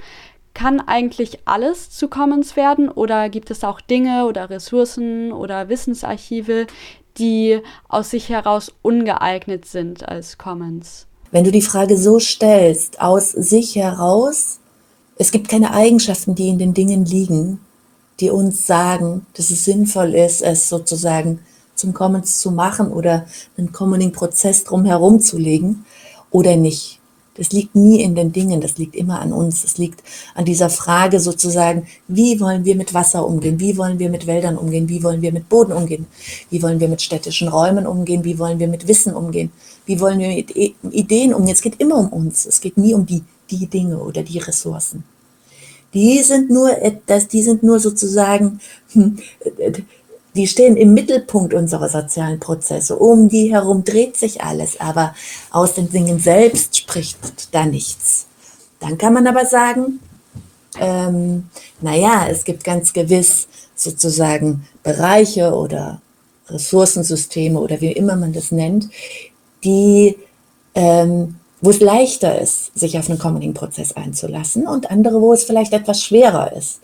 Kann 0.54 0.82
eigentlich 0.82 1.40
alles 1.46 1.92
zu 1.92 2.10
Commons 2.10 2.58
werden 2.58 2.90
oder 2.90 3.30
gibt 3.30 3.52
es 3.52 3.64
auch 3.64 3.80
Dinge 3.80 4.26
oder 4.26 4.50
Ressourcen 4.50 5.32
oder 5.32 5.70
Wissensarchive, 5.70 6.68
die 7.20 7.62
aus 7.88 8.10
sich 8.10 8.30
heraus 8.30 8.72
ungeeignet 8.82 9.66
sind 9.66 10.08
als 10.08 10.38
Commons? 10.38 11.06
Wenn 11.32 11.44
du 11.44 11.52
die 11.52 11.62
Frage 11.62 11.98
so 11.98 12.20
stellst, 12.20 13.02
aus 13.02 13.32
sich 13.32 13.76
heraus, 13.76 14.60
es 15.16 15.32
gibt 15.32 15.50
keine 15.50 15.74
Eigenschaften, 15.74 16.34
die 16.34 16.50
in 16.50 16.58
den 16.58 16.74
Dingen 16.74 17.06
liegen, 17.06 17.60
die 18.20 18.32
uns 18.32 18.66
sagen, 18.66 19.26
dass 19.34 19.52
es 19.52 19.66
sinnvoll 19.66 20.16
ist, 20.16 20.42
es 20.42 20.70
sozusagen 20.70 21.40
zum 21.76 21.94
Commons 21.94 22.40
zu 22.40 22.52
machen 22.52 22.92
oder 22.92 23.26
einen 23.58 23.72
Commoning-Prozess 23.72 24.64
drumherum 24.64 25.20
zu 25.20 25.38
legen 25.38 25.86
oder 26.32 26.56
nicht. 26.56 26.99
Das 27.40 27.54
liegt 27.54 27.74
nie 27.74 28.02
in 28.02 28.16
den 28.16 28.34
Dingen, 28.34 28.60
das 28.60 28.78
liegt 28.78 28.98
immer 28.98 29.22
an 29.22 29.32
uns. 29.32 29.64
Es 29.64 29.78
liegt 29.78 30.04
an 30.36 30.44
dieser 30.44 30.70
Frage 30.70 31.22
sozusagen, 31.22 31.88
wie 32.10 32.42
wollen 32.42 32.66
wir 32.66 32.76
mit 32.76 32.94
Wasser 32.94 33.26
umgehen? 33.26 33.62
Wie 33.62 33.78
wollen 33.78 33.98
wir 33.98 34.10
mit 34.10 34.28
Wäldern 34.28 34.58
umgehen? 34.58 34.90
Wie 34.90 35.02
wollen 35.04 35.22
wir 35.22 35.32
mit 35.32 35.48
Boden 35.48 35.72
umgehen? 35.72 36.06
Wie 36.50 36.62
wollen 36.62 36.82
wir 36.82 36.90
mit 36.90 37.02
städtischen 37.02 37.48
Räumen 37.48 37.88
umgehen? 37.88 38.26
Wie 38.26 38.38
wollen 38.38 38.60
wir 38.60 38.68
mit 38.68 38.90
Wissen 38.90 39.14
umgehen? 39.14 39.52
Wie 39.86 40.02
wollen 40.02 40.20
wir 40.20 40.28
mit 40.28 40.54
Ideen 40.92 41.34
umgehen? 41.34 41.54
Es 41.54 41.62
geht 41.62 41.80
immer 41.80 41.98
um 41.98 42.10
uns. 42.10 42.46
Es 42.46 42.60
geht 42.60 42.78
nie 42.78 42.94
um 42.94 43.06
die, 43.06 43.24
die 43.50 43.68
Dinge 43.68 44.00
oder 44.00 44.22
die 44.22 44.40
Ressourcen. 44.40 45.06
Die 45.94 46.22
sind 46.22 46.50
nur, 46.50 46.72
das, 47.06 47.30
die 47.30 47.42
sind 47.42 47.64
nur 47.64 47.80
sozusagen, 47.80 48.60
hm, 48.92 49.18
die 50.36 50.48
stehen 50.48 50.78
im 50.78 50.94
Mittelpunkt 50.94 51.54
unserer 51.54 51.90
sozialen 51.90 52.40
Prozesse. 52.40 52.96
Um 52.96 53.30
die 53.30 53.52
herum 53.52 53.84
dreht 53.84 54.16
sich 54.16 54.42
alles, 54.42 54.80
aber 54.80 55.16
aus 55.52 55.74
den 55.74 55.90
Dingen 55.90 56.20
selbst 56.20 56.78
spricht 56.78 57.54
da 57.54 57.66
nichts. 57.66 58.28
Dann 58.80 58.98
kann 58.98 59.14
man 59.14 59.28
aber 59.28 59.46
sagen, 59.46 60.00
ähm, 60.80 61.50
naja, 61.82 62.28
es 62.30 62.44
gibt 62.44 62.64
ganz 62.64 62.94
gewiss 62.94 63.48
sozusagen 63.76 64.68
Bereiche 64.84 65.54
oder 65.54 66.02
Ressourcensysteme 66.48 67.60
oder 67.60 67.82
wie 67.82 67.92
immer 67.92 68.16
man 68.16 68.34
das 68.34 68.52
nennt, 68.52 68.90
die, 69.64 70.18
ähm, 70.76 71.36
wo 71.62 71.72
es 71.72 71.80
leichter 71.80 72.40
ist, 72.40 72.78
sich 72.78 72.98
auf 72.98 73.10
einen 73.10 73.20
Commoning-Prozess 73.20 73.94
einzulassen 73.94 74.68
und 74.68 74.90
andere, 74.92 75.22
wo 75.22 75.34
es 75.34 75.44
vielleicht 75.44 75.74
etwas 75.74 76.04
schwerer 76.04 76.54
ist. 76.54 76.80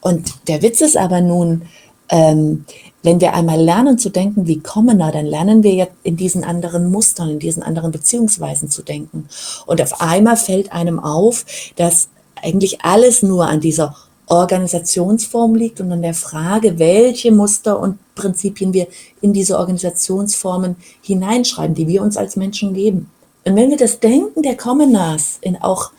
Und 0.00 0.48
der 0.48 0.62
Witz 0.62 0.80
ist 0.80 0.96
aber 0.96 1.20
nun, 1.20 1.62
ähm, 2.08 2.64
wenn 3.02 3.20
wir 3.20 3.34
einmal 3.34 3.60
lernen 3.60 3.98
zu 3.98 4.10
denken 4.10 4.46
wie 4.46 4.60
Commoner, 4.60 5.10
dann 5.10 5.26
lernen 5.26 5.62
wir 5.62 5.74
ja 5.74 5.86
in 6.02 6.16
diesen 6.16 6.44
anderen 6.44 6.90
Mustern, 6.90 7.30
in 7.30 7.38
diesen 7.38 7.62
anderen 7.62 7.90
Beziehungsweisen 7.90 8.70
zu 8.70 8.82
denken. 8.82 9.28
Und 9.66 9.82
auf 9.82 10.00
einmal 10.00 10.36
fällt 10.36 10.72
einem 10.72 11.00
auf, 11.00 11.44
dass 11.76 12.08
eigentlich 12.42 12.82
alles 12.82 13.22
nur 13.22 13.46
an 13.46 13.60
dieser 13.60 13.96
Organisationsform 14.26 15.54
liegt 15.54 15.80
und 15.80 15.92
an 15.92 16.02
der 16.02 16.14
Frage, 16.14 16.78
welche 16.78 17.32
Muster 17.32 17.78
und 17.78 17.98
Prinzipien 18.14 18.72
wir 18.72 18.86
in 19.20 19.32
diese 19.32 19.58
Organisationsformen 19.58 20.76
hineinschreiben, 21.02 21.74
die 21.74 21.88
wir 21.88 22.02
uns 22.02 22.16
als 22.16 22.36
Menschen 22.36 22.72
geben. 22.72 23.10
Und 23.44 23.56
wenn 23.56 23.70
wir 23.70 23.76
das 23.76 24.00
Denken 24.00 24.42
der 24.42 24.56
Commoners 24.56 25.38
in 25.40 25.60
auch 25.60 25.90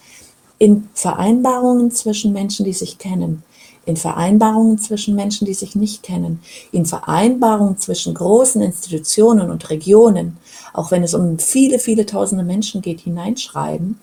in 0.57 0.87
Vereinbarungen 0.93 1.91
zwischen 1.91 2.31
Menschen, 2.31 2.65
die 2.65 2.73
sich 2.73 2.97
kennen, 2.97 3.43
in 3.85 3.97
Vereinbarungen 3.97 4.77
zwischen 4.77 5.15
Menschen, 5.15 5.45
die 5.45 5.53
sich 5.53 5.75
nicht 5.75 6.03
kennen, 6.03 6.41
in 6.71 6.85
Vereinbarungen 6.85 7.77
zwischen 7.77 8.13
großen 8.13 8.61
Institutionen 8.61 9.49
und 9.49 9.69
Regionen, 9.69 10.37
auch 10.73 10.91
wenn 10.91 11.03
es 11.03 11.13
um 11.13 11.37
viele, 11.39 11.79
viele 11.79 12.05
tausende 12.05 12.43
Menschen 12.43 12.81
geht, 12.81 13.01
hineinschreiben, 13.01 13.99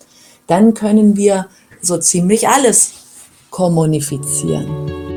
dann 0.46 0.74
können 0.74 1.16
wir 1.16 1.46
so 1.80 1.98
ziemlich 1.98 2.48
alles 2.48 2.92
kommunizieren. 3.50 5.09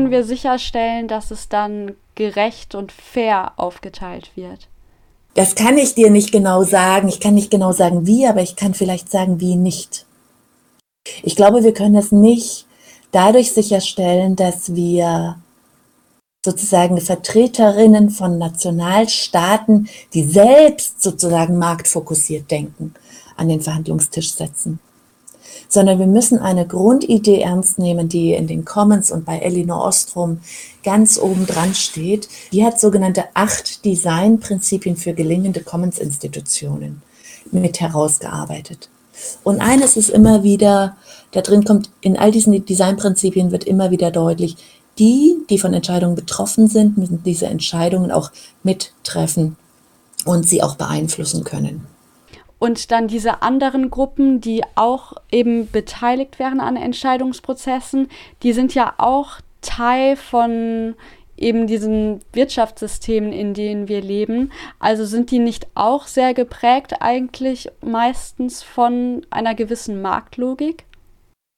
Können 0.00 0.12
wir 0.12 0.24
sicherstellen, 0.24 1.08
dass 1.08 1.30
es 1.30 1.50
dann 1.50 1.94
gerecht 2.14 2.74
und 2.74 2.90
fair 2.90 3.52
aufgeteilt 3.56 4.30
wird? 4.34 4.68
Das 5.34 5.54
kann 5.54 5.76
ich 5.76 5.94
dir 5.94 6.10
nicht 6.10 6.32
genau 6.32 6.64
sagen. 6.64 7.08
Ich 7.08 7.20
kann 7.20 7.34
nicht 7.34 7.50
genau 7.50 7.72
sagen, 7.72 8.06
wie, 8.06 8.26
aber 8.26 8.40
ich 8.40 8.56
kann 8.56 8.72
vielleicht 8.72 9.10
sagen, 9.10 9.40
wie 9.40 9.56
nicht. 9.56 10.06
Ich 11.22 11.36
glaube, 11.36 11.62
wir 11.62 11.74
können 11.74 11.96
es 11.96 12.12
nicht 12.12 12.66
dadurch 13.12 13.52
sicherstellen, 13.52 14.36
dass 14.36 14.74
wir 14.74 15.36
sozusagen 16.42 16.98
Vertreterinnen 16.98 18.08
von 18.08 18.38
Nationalstaaten, 18.38 19.88
die 20.14 20.24
selbst 20.24 21.02
sozusagen 21.02 21.58
marktfokussiert 21.58 22.50
denken, 22.50 22.94
an 23.36 23.50
den 23.50 23.60
Verhandlungstisch 23.60 24.32
setzen 24.32 24.80
sondern 25.70 25.98
wir 25.98 26.06
müssen 26.06 26.38
eine 26.38 26.66
Grundidee 26.66 27.40
ernst 27.40 27.78
nehmen, 27.78 28.08
die 28.08 28.34
in 28.34 28.46
den 28.46 28.66
Commons 28.66 29.10
und 29.10 29.24
bei 29.24 29.38
Elinor 29.38 29.84
Ostrom 29.84 30.40
ganz 30.82 31.18
oben 31.18 31.46
dran 31.46 31.74
steht. 31.74 32.28
Die 32.52 32.64
hat 32.64 32.78
sogenannte 32.78 33.24
acht 33.34 33.84
Designprinzipien 33.84 34.96
für 34.96 35.14
gelingende 35.14 35.60
Commons-Institutionen 35.60 37.00
mit 37.52 37.80
herausgearbeitet. 37.80 38.90
Und 39.44 39.60
eines 39.60 39.96
ist 39.96 40.10
immer 40.10 40.42
wieder, 40.42 40.96
da 41.30 41.40
drin 41.40 41.64
kommt, 41.64 41.90
in 42.00 42.18
all 42.18 42.32
diesen 42.32 42.64
Designprinzipien 42.64 43.52
wird 43.52 43.64
immer 43.64 43.90
wieder 43.90 44.10
deutlich, 44.10 44.56
die, 44.98 45.36
die 45.48 45.58
von 45.58 45.72
Entscheidungen 45.72 46.16
betroffen 46.16 46.68
sind, 46.68 46.98
müssen 46.98 47.22
diese 47.22 47.46
Entscheidungen 47.46 48.10
auch 48.10 48.32
mittreffen 48.64 49.56
und 50.24 50.48
sie 50.48 50.62
auch 50.62 50.74
beeinflussen 50.74 51.44
können. 51.44 51.86
Und 52.60 52.90
dann 52.92 53.08
diese 53.08 53.42
anderen 53.42 53.90
Gruppen, 53.90 54.40
die 54.42 54.62
auch 54.74 55.14
eben 55.32 55.68
beteiligt 55.70 56.38
wären 56.38 56.60
an 56.60 56.76
Entscheidungsprozessen, 56.76 58.08
die 58.42 58.52
sind 58.52 58.74
ja 58.74 58.94
auch 58.98 59.40
Teil 59.62 60.14
von 60.14 60.94
eben 61.38 61.66
diesen 61.66 62.20
Wirtschaftssystemen, 62.34 63.32
in 63.32 63.54
denen 63.54 63.88
wir 63.88 64.02
leben. 64.02 64.52
Also 64.78 65.06
sind 65.06 65.30
die 65.30 65.38
nicht 65.38 65.68
auch 65.74 66.06
sehr 66.06 66.34
geprägt 66.34 66.96
eigentlich 67.00 67.70
meistens 67.80 68.62
von 68.62 69.26
einer 69.30 69.54
gewissen 69.54 70.02
Marktlogik? 70.02 70.84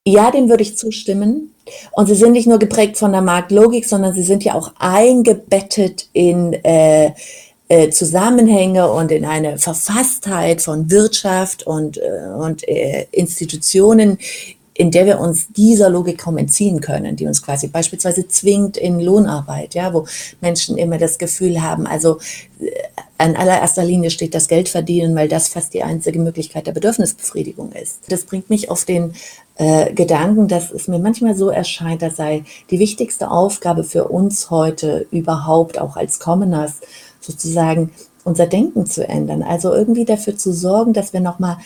Ja, 0.07 0.31
dem 0.31 0.49
würde 0.49 0.63
ich 0.63 0.79
zustimmen. 0.79 1.53
Und 1.91 2.07
sie 2.07 2.15
sind 2.15 2.33
nicht 2.33 2.47
nur 2.47 2.61
geprägt 2.61 2.97
von 2.97 3.11
der 3.11 3.23
Marktlogik, 3.23 3.87
sondern 3.87 4.15
sie 4.15 4.23
sind 4.23 4.45
ja 4.45 4.55
auch 4.55 4.73
eingebettet 4.79 6.09
in 6.13 6.53
äh, 6.65 7.13
äh, 7.73 7.89
Zusammenhänge 7.89 8.93
und 8.93 9.11
in 9.11 9.25
eine 9.25 9.57
Verfasstheit 9.57 10.61
von 10.61 10.91
Wirtschaft 10.91 11.67
und, 11.67 11.97
äh, 11.97 12.29
und 12.37 12.69
äh, 12.69 13.07
Institutionen, 13.13 14.19
in 14.75 14.91
der 14.91 15.07
wir 15.07 15.19
uns 15.19 15.49
dieser 15.49 15.89
Logik 15.89 16.19
kaum 16.19 16.37
entziehen 16.37 16.83
können, 16.83 17.17
die 17.17 17.27
uns 17.27 17.43
quasi 17.43 17.69
beispielsweise 17.69 18.29
zwingt 18.29 18.77
in 18.77 19.01
Lohnarbeit, 19.01 19.75
ja, 19.75 19.95
wo 19.95 20.07
Menschen 20.43 20.77
immer 20.77 20.99
das 20.99 21.17
Gefühl 21.17 21.63
haben, 21.63 21.87
also 21.87 22.19
äh, 22.61 22.71
an 23.17 23.37
allererster 23.37 23.85
Linie 23.85 24.11
steht 24.11 24.35
das 24.35 24.49
Geld 24.49 24.69
verdienen, 24.69 25.15
weil 25.17 25.29
das 25.29 25.49
fast 25.49 25.73
die 25.73 25.83
einzige 25.83 26.19
Möglichkeit 26.19 26.67
der 26.67 26.73
Bedürfnisbefriedigung 26.73 27.73
ist. 27.73 28.01
Das 28.09 28.25
bringt 28.25 28.51
mich 28.51 28.71
auf 28.71 28.85
den 28.85 29.15
äh, 29.57 29.95
Gedanken, 29.95 30.47
dass 30.47 30.71
es 30.73 30.89
mir 30.89 30.99
manchmal 30.99 31.37
so 31.37 31.49
erscheint, 31.49 32.03
das 32.03 32.17
sei 32.17 32.45
die 32.71 32.81
wichtigste 32.81 33.31
Aufgabe 33.31 33.83
für 33.83 34.09
uns 34.09 34.51
heute 34.51 35.07
überhaupt, 35.11 35.79
auch 35.79 35.97
als 35.97 36.19
Commoners, 36.19 36.81
sozusagen 37.23 37.91
unser 38.25 38.47
Denken 38.47 38.87
zu 38.87 39.09
ändern. 39.09 39.43
Also 39.43 39.73
irgendwie 39.73 40.05
dafür 40.05 40.37
zu 40.37 40.53
sorgen, 40.53 40.93
dass 40.93 41.13
wir 41.13 41.21
nochmal 41.21 41.57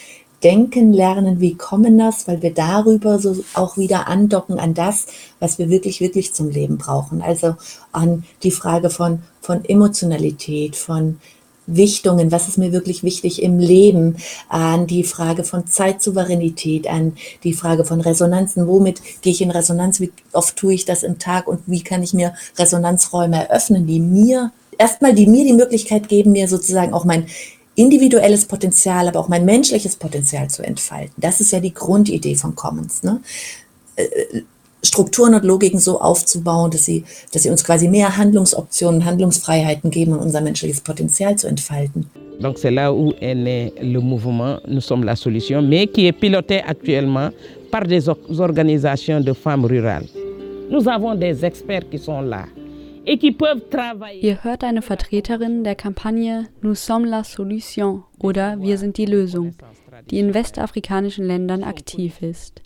denken 0.42 0.92
lernen 0.92 1.40
wie 1.40 1.54
Commoners, 1.54 2.28
weil 2.28 2.42
wir 2.42 2.52
darüber 2.52 3.18
so 3.18 3.36
auch 3.54 3.76
wieder 3.76 4.06
andocken 4.06 4.58
an 4.58 4.74
das, 4.74 5.06
was 5.40 5.58
wir 5.58 5.70
wirklich, 5.70 6.00
wirklich 6.00 6.34
zum 6.34 6.50
Leben 6.50 6.78
brauchen. 6.78 7.22
Also 7.22 7.56
an 7.92 8.24
die 8.42 8.50
Frage 8.50 8.90
von, 8.90 9.20
von 9.40 9.64
Emotionalität, 9.64 10.76
von 10.76 11.18
Wichtungen, 11.66 12.30
was 12.30 12.48
ist 12.48 12.58
mir 12.58 12.70
wirklich 12.70 13.02
wichtig 13.02 13.42
im 13.42 13.58
Leben, 13.58 14.16
an 14.48 14.86
die 14.86 15.02
Frage 15.02 15.42
von 15.42 15.66
Zeitsouveränität, 15.66 16.86
an 16.86 17.16
die 17.42 17.54
Frage 17.54 17.84
von 17.84 18.00
Resonanzen, 18.00 18.68
womit 18.68 19.02
gehe 19.22 19.32
ich 19.32 19.42
in 19.42 19.50
Resonanz, 19.50 20.00
wie 20.00 20.12
oft 20.32 20.56
tue 20.56 20.74
ich 20.74 20.84
das 20.84 21.02
im 21.02 21.18
Tag 21.18 21.48
und 21.48 21.60
wie 21.66 21.82
kann 21.82 22.02
ich 22.02 22.14
mir 22.14 22.34
Resonanzräume 22.56 23.48
eröffnen, 23.48 23.86
die 23.86 23.98
mir 24.00 24.52
erstmal 24.78 25.14
die 25.14 25.26
mir 25.26 25.44
die 25.44 25.52
Möglichkeit 25.52 26.08
geben, 26.08 26.32
mir 26.32 26.48
sozusagen 26.48 26.92
auch 26.92 27.04
mein 27.04 27.26
individuelles 27.74 28.46
Potenzial, 28.46 29.08
aber 29.08 29.20
auch 29.20 29.28
mein 29.28 29.44
menschliches 29.44 29.96
Potenzial 29.96 30.48
zu 30.48 30.62
entfalten. 30.62 31.14
Das 31.16 31.40
ist 31.40 31.52
ja 31.52 31.60
die 31.60 31.74
Grundidee 31.74 32.34
von 32.34 32.54
Commons. 32.54 33.02
Ne? 33.02 33.20
Äh, 33.96 34.06
Strukturen 34.82 35.34
und 35.34 35.44
Logiken 35.44 35.80
so 35.80 36.00
aufzubauen, 36.00 36.70
dass 36.70 36.84
sie, 36.84 37.04
dass 37.32 37.42
sie 37.42 37.50
uns 37.50 37.64
quasi 37.64 37.88
mehr 37.88 38.16
Handlungsoptionen, 38.16 39.04
Handlungsfreiheiten 39.04 39.90
geben, 39.90 40.12
um 40.12 40.20
unser 40.20 40.40
menschliches 40.40 40.80
Potenzial 40.80 41.36
zu 41.36 41.48
entfalten. 41.48 42.06
Donc 42.38 42.58
c'est 42.58 42.70
là 42.70 42.92
où 42.92 43.14
est 43.20 43.34
né 43.34 43.72
le 43.80 43.98
mouvement 43.98 44.58
Nous 44.68 44.82
sommes 44.82 45.04
la 45.04 45.16
solution, 45.16 45.62
mais 45.62 45.86
qui 45.86 46.06
est 46.06 46.12
piloté 46.12 46.60
actuellement 46.62 47.30
par 47.70 47.84
des 47.84 48.08
organisations 48.08 49.20
de 49.20 49.32
femmes 49.32 49.64
rurales. 49.64 50.06
Nous 50.70 50.86
avons 50.86 51.14
des 51.14 51.44
experts 51.44 51.88
qui 51.90 51.98
sont 51.98 52.20
là. 52.20 52.44
Ihr 53.06 54.42
hört 54.42 54.64
eine 54.64 54.82
Vertreterin 54.82 55.62
der 55.62 55.76
Kampagne 55.76 56.48
Nous 56.60 56.84
sommes 56.84 57.08
la 57.08 57.22
solution 57.22 58.02
oder 58.18 58.60
Wir 58.60 58.78
sind 58.78 58.98
die 58.98 59.06
Lösung, 59.06 59.54
die 60.10 60.18
in 60.18 60.34
westafrikanischen 60.34 61.24
Ländern 61.24 61.62
aktiv 61.62 62.20
ist. 62.20 62.62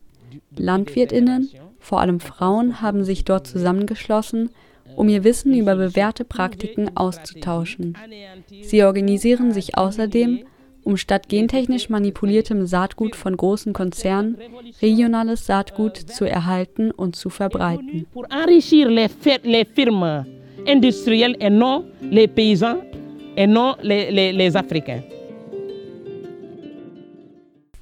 Landwirtinnen, 0.57 1.51
vor 1.79 2.01
allem 2.01 2.21
Frauen, 2.21 2.81
haben 2.81 3.05
sich 3.05 3.25
dort 3.25 3.47
zusammengeschlossen, 3.47 4.49
um 4.97 5.11
ihr 5.11 5.25
Wissen 5.25 5.55
über 5.55 5.77
bewährte 5.77 6.25
Praktiken 6.25 6.97
auszutauschen. 6.97 7.99
Sie 8.63 8.83
organisieren 8.83 9.53
sich 9.53 9.77
außerdem 9.77 10.45
um 10.85 10.97
statt 10.97 11.29
gentechnisch 11.29 11.89
manipuliertem 11.89 12.67
Saatgut 12.67 13.17
von 13.17 13.37
großen 13.37 13.73
Konzernen 13.73 14.39
regionales 14.81 15.47
Saatgut 15.47 15.97
zu 15.97 16.25
erhalten 16.25 16.91
und 16.91 17.17
zu 17.17 17.31
verbreiten. 17.31 18.07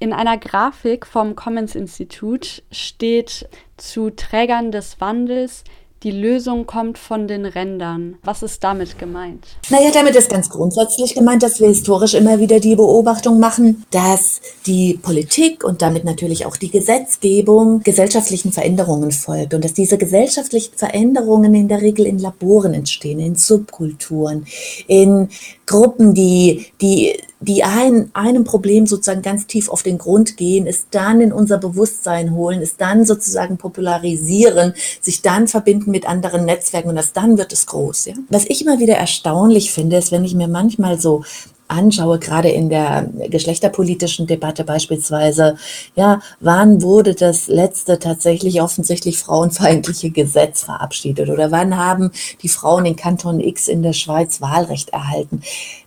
In 0.01 0.13
einer 0.13 0.37
Grafik 0.37 1.05
vom 1.05 1.35
Commons 1.35 1.75
Institut 1.75 2.63
steht 2.71 3.49
zu 3.75 4.11
Trägern 4.11 4.71
des 4.71 5.01
Wandels 5.01 5.65
die 6.03 6.11
Lösung 6.11 6.65
kommt 6.65 6.97
von 6.97 7.27
den 7.27 7.45
Rändern. 7.45 8.17
Was 8.23 8.41
ist 8.41 8.63
damit 8.63 8.97
gemeint? 8.97 9.45
Naja, 9.69 9.89
damit 9.93 10.15
ist 10.15 10.29
ganz 10.29 10.49
grundsätzlich 10.49 11.13
gemeint, 11.13 11.43
dass 11.43 11.59
wir 11.59 11.67
historisch 11.67 12.13
immer 12.13 12.39
wieder 12.39 12.59
die 12.59 12.75
Beobachtung 12.75 13.39
machen, 13.39 13.83
dass 13.91 14.39
die 14.65 14.97
Politik 15.01 15.63
und 15.63 15.81
damit 15.81 16.05
natürlich 16.05 16.45
auch 16.45 16.55
die 16.55 16.71
Gesetzgebung 16.71 17.81
gesellschaftlichen 17.83 18.53
Veränderungen 18.53 19.11
folgt 19.11 19.53
und 19.53 19.63
dass 19.63 19.73
diese 19.73 19.97
gesellschaftlichen 19.97 20.73
Veränderungen 20.75 21.53
in 21.53 21.67
der 21.67 21.81
Regel 21.81 22.05
in 22.05 22.19
Laboren 22.19 22.73
entstehen, 22.73 23.19
in 23.19 23.35
Subkulturen, 23.35 24.45
in 24.87 25.27
Gruppen, 25.65 26.13
die, 26.13 26.67
die 26.81 27.19
die 27.41 27.63
ein, 27.63 28.09
einem 28.13 28.43
Problem 28.43 28.85
sozusagen 28.85 29.21
ganz 29.21 29.47
tief 29.47 29.69
auf 29.69 29.83
den 29.83 29.97
Grund 29.97 30.35
gehen, 30.35 30.67
es 30.67 30.87
dann 30.91 31.21
in 31.21 31.31
unser 31.31 31.57
Bewusstsein 31.57 32.33
holen, 32.33 32.61
es 32.61 32.75
dann 32.75 33.05
sozusagen 33.05 33.57
popularisieren, 33.57 34.73
sich 35.01 35.21
dann 35.21 35.47
verbinden 35.47 35.91
mit 35.91 36.07
anderen 36.07 36.45
Netzwerken 36.45 36.89
und 36.89 36.95
das 36.95 37.13
dann 37.13 37.37
wird 37.37 37.53
es 37.53 37.65
groß. 37.65 38.05
Ja? 38.05 38.13
Was 38.29 38.45
ich 38.45 38.61
immer 38.61 38.79
wieder 38.79 38.95
erstaunlich 38.95 39.71
finde, 39.71 39.97
ist, 39.97 40.11
wenn 40.11 40.25
ich 40.25 40.35
mir 40.35 40.49
manchmal 40.49 40.99
so 40.99 41.23
anschaue, 41.69 42.19
gerade 42.19 42.49
in 42.49 42.69
der 42.69 43.07
geschlechterpolitischen 43.29 44.27
Debatte 44.27 44.63
beispielsweise, 44.63 45.55
ja, 45.95 46.19
wann 46.39 46.81
wurde 46.81 47.13
das 47.13 47.47
letzte 47.47 47.99
tatsächlich 47.99 48.61
offensichtlich 48.61 49.19
frauenfeindliche 49.19 50.09
Gesetz 50.09 50.63
verabschiedet 50.63 51.29
oder 51.29 51.51
wann 51.51 51.77
haben 51.77 52.11
die 52.41 52.49
Frauen 52.49 52.85
in 52.85 52.95
Kanton 52.95 53.39
X 53.39 53.67
in 53.67 53.83
der 53.83 53.93
Schweiz 53.93 54.41
Wahlrecht 54.41 54.89
erhalten? 54.89 55.41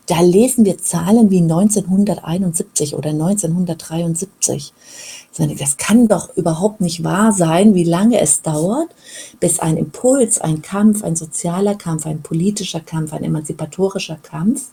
Da 0.07 0.21
lesen 0.21 0.65
wir 0.65 0.79
Zahlen 0.79 1.31
wie 1.31 1.41
1971 1.41 2.95
oder 2.97 3.11
1973. 3.11 4.73
Das 5.59 5.77
kann 5.77 6.09
doch 6.09 6.37
überhaupt 6.37 6.81
nicht 6.81 7.05
wahr 7.05 7.33
sein, 7.33 7.75
wie 7.75 7.85
lange 7.85 8.21
es 8.21 8.43
dauert, 8.43 8.89
bis 9.41 9.61
ein 9.61 9.77
Impuls, 9.77 10.41
ein 10.41 10.61
Kampf, 10.61 11.05
ein 11.05 11.17
sozialer 11.17 11.77
Kampf, 11.77 12.07
ein 12.07 12.21
politischer 12.21 12.81
Kampf, 12.81 13.13
ein 13.13 13.25
emanzipatorischer 13.25 14.17
Kampf 14.17 14.71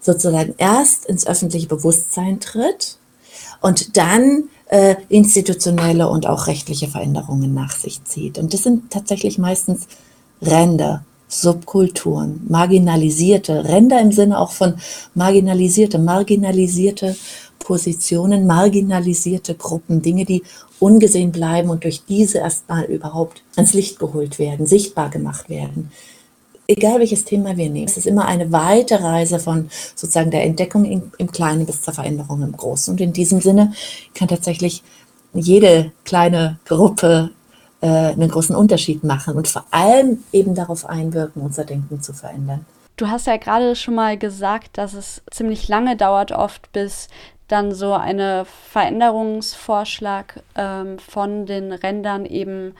sozusagen 0.00 0.54
erst 0.58 1.06
ins 1.06 1.26
öffentliche 1.26 1.68
Bewusstsein 1.68 2.40
tritt 2.40 2.98
und 3.60 3.96
dann 3.96 4.48
äh, 4.66 4.96
institutionelle 5.08 6.08
und 6.08 6.26
auch 6.26 6.48
rechtliche 6.48 6.88
Veränderungen 6.88 7.54
nach 7.54 7.72
sich 7.72 8.02
zieht. 8.04 8.38
Und 8.38 8.52
das 8.52 8.64
sind 8.64 8.90
tatsächlich 8.90 9.38
meistens 9.38 9.86
Ränder, 10.40 11.04
Subkulturen, 11.32 12.40
marginalisierte, 12.48 13.64
Ränder 13.64 14.00
im 14.00 14.12
Sinne 14.12 14.38
auch 14.38 14.52
von 14.52 14.74
marginalisierte, 15.14 15.98
marginalisierte 15.98 17.16
Positionen, 17.58 18.46
marginalisierte 18.46 19.54
Gruppen, 19.54 20.02
Dinge, 20.02 20.24
die 20.24 20.42
ungesehen 20.78 21.32
bleiben 21.32 21.70
und 21.70 21.84
durch 21.84 22.04
diese 22.04 22.38
erstmal 22.38 22.84
überhaupt 22.84 23.42
ans 23.56 23.72
Licht 23.72 23.98
geholt 23.98 24.38
werden, 24.38 24.66
sichtbar 24.66 25.10
gemacht 25.10 25.48
werden 25.48 25.90
egal 26.66 27.00
welches 27.00 27.24
Thema 27.24 27.56
wir 27.56 27.68
nehmen, 27.68 27.86
es 27.86 27.96
ist 27.96 28.06
immer 28.06 28.26
eine 28.26 28.50
weite 28.52 29.02
Reise 29.02 29.38
von 29.38 29.68
sozusagen 29.94 30.30
der 30.30 30.44
Entdeckung 30.44 30.84
im 31.18 31.32
Kleinen 31.32 31.66
bis 31.66 31.82
zur 31.82 31.94
Veränderung 31.94 32.42
im 32.42 32.56
Großen. 32.56 32.92
Und 32.92 33.00
in 33.00 33.12
diesem 33.12 33.40
Sinne 33.40 33.72
kann 34.14 34.28
tatsächlich 34.28 34.82
jede 35.34 35.92
kleine 36.04 36.58
Gruppe 36.64 37.30
äh, 37.82 37.86
einen 37.86 38.30
großen 38.30 38.56
Unterschied 38.56 39.04
machen 39.04 39.34
und 39.34 39.48
vor 39.48 39.64
allem 39.70 40.22
eben 40.32 40.54
darauf 40.54 40.86
einwirken, 40.86 41.42
unser 41.42 41.64
Denken 41.64 42.00
zu 42.00 42.12
verändern. 42.14 42.64
Du 42.96 43.08
hast 43.08 43.26
ja 43.26 43.36
gerade 43.36 43.74
schon 43.74 43.94
mal 43.94 44.16
gesagt, 44.16 44.78
dass 44.78 44.94
es 44.94 45.22
ziemlich 45.30 45.68
lange 45.68 45.96
dauert, 45.96 46.32
oft 46.32 46.72
bis 46.72 47.08
dann 47.48 47.72
so 47.74 47.92
ein 47.92 48.46
Veränderungsvorschlag 48.70 50.42
ähm, 50.54 50.98
von 50.98 51.44
den 51.44 51.72
Rändern 51.72 52.24
eben 52.24 52.74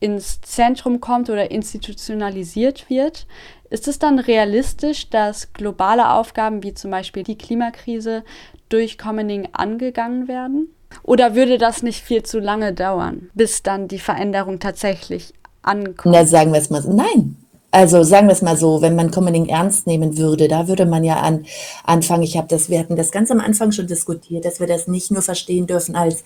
ins 0.00 0.40
Zentrum 0.40 1.00
kommt 1.00 1.30
oder 1.30 1.50
institutionalisiert 1.50 2.88
wird. 2.88 3.26
Ist 3.70 3.88
es 3.88 3.98
dann 3.98 4.18
realistisch, 4.18 5.10
dass 5.10 5.52
globale 5.52 6.10
Aufgaben 6.10 6.62
wie 6.62 6.74
zum 6.74 6.90
Beispiel 6.90 7.22
die 7.22 7.38
Klimakrise 7.38 8.24
durch 8.68 8.98
Commoning 8.98 9.48
angegangen 9.52 10.28
werden? 10.28 10.68
Oder 11.02 11.34
würde 11.34 11.58
das 11.58 11.82
nicht 11.82 12.02
viel 12.02 12.22
zu 12.22 12.38
lange 12.38 12.72
dauern, 12.72 13.30
bis 13.34 13.62
dann 13.62 13.88
die 13.88 13.98
Veränderung 13.98 14.58
tatsächlich 14.58 15.34
ankommt? 15.62 16.14
Na, 16.14 16.24
sagen 16.24 16.52
wir 16.52 16.60
es 16.60 16.70
mal 16.70 16.82
so. 16.82 16.92
Nein. 16.92 17.36
Also 17.70 18.04
sagen 18.04 18.28
wir 18.28 18.32
es 18.32 18.42
mal 18.42 18.56
so, 18.56 18.82
wenn 18.82 18.94
man 18.94 19.10
Commoning 19.10 19.46
ernst 19.48 19.88
nehmen 19.88 20.16
würde, 20.16 20.46
da 20.46 20.68
würde 20.68 20.86
man 20.86 21.02
ja 21.02 21.16
an, 21.16 21.44
anfangen, 21.82 22.22
ich 22.22 22.36
habe 22.36 22.46
das, 22.46 22.70
wir 22.70 22.78
hatten 22.78 22.94
das 22.94 23.10
ganz 23.10 23.32
am 23.32 23.40
Anfang 23.40 23.72
schon 23.72 23.88
diskutiert, 23.88 24.44
dass 24.44 24.60
wir 24.60 24.68
das 24.68 24.86
nicht 24.86 25.10
nur 25.10 25.22
verstehen 25.22 25.66
dürfen 25.66 25.96
als 25.96 26.22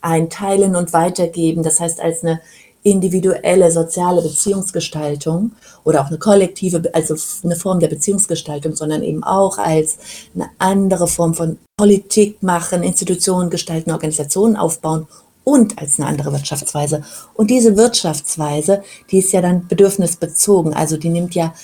ein 0.00 0.30
Teilen 0.30 0.74
und 0.74 0.94
Weitergeben, 0.94 1.62
das 1.62 1.80
heißt 1.80 2.00
als 2.00 2.22
eine 2.22 2.40
individuelle 2.86 3.72
soziale 3.72 4.22
Beziehungsgestaltung 4.22 5.52
oder 5.82 6.02
auch 6.02 6.06
eine 6.06 6.18
kollektive, 6.18 6.82
also 6.94 7.16
eine 7.42 7.56
Form 7.56 7.80
der 7.80 7.88
Beziehungsgestaltung, 7.88 8.76
sondern 8.76 9.02
eben 9.02 9.24
auch 9.24 9.58
als 9.58 9.98
eine 10.34 10.48
andere 10.58 11.08
Form 11.08 11.34
von 11.34 11.58
Politik 11.76 12.42
machen, 12.44 12.84
Institutionen 12.84 13.50
gestalten, 13.50 13.90
Organisationen 13.90 14.56
aufbauen 14.56 15.08
und 15.42 15.78
als 15.80 15.98
eine 15.98 16.08
andere 16.08 16.32
Wirtschaftsweise. 16.32 17.02
Und 17.34 17.50
diese 17.50 17.76
Wirtschaftsweise, 17.76 18.82
die 19.10 19.18
ist 19.18 19.32
ja 19.32 19.42
dann 19.42 19.66
bedürfnisbezogen, 19.66 20.72
also 20.72 20.96
die 20.96 21.10
nimmt 21.10 21.34
ja 21.34 21.54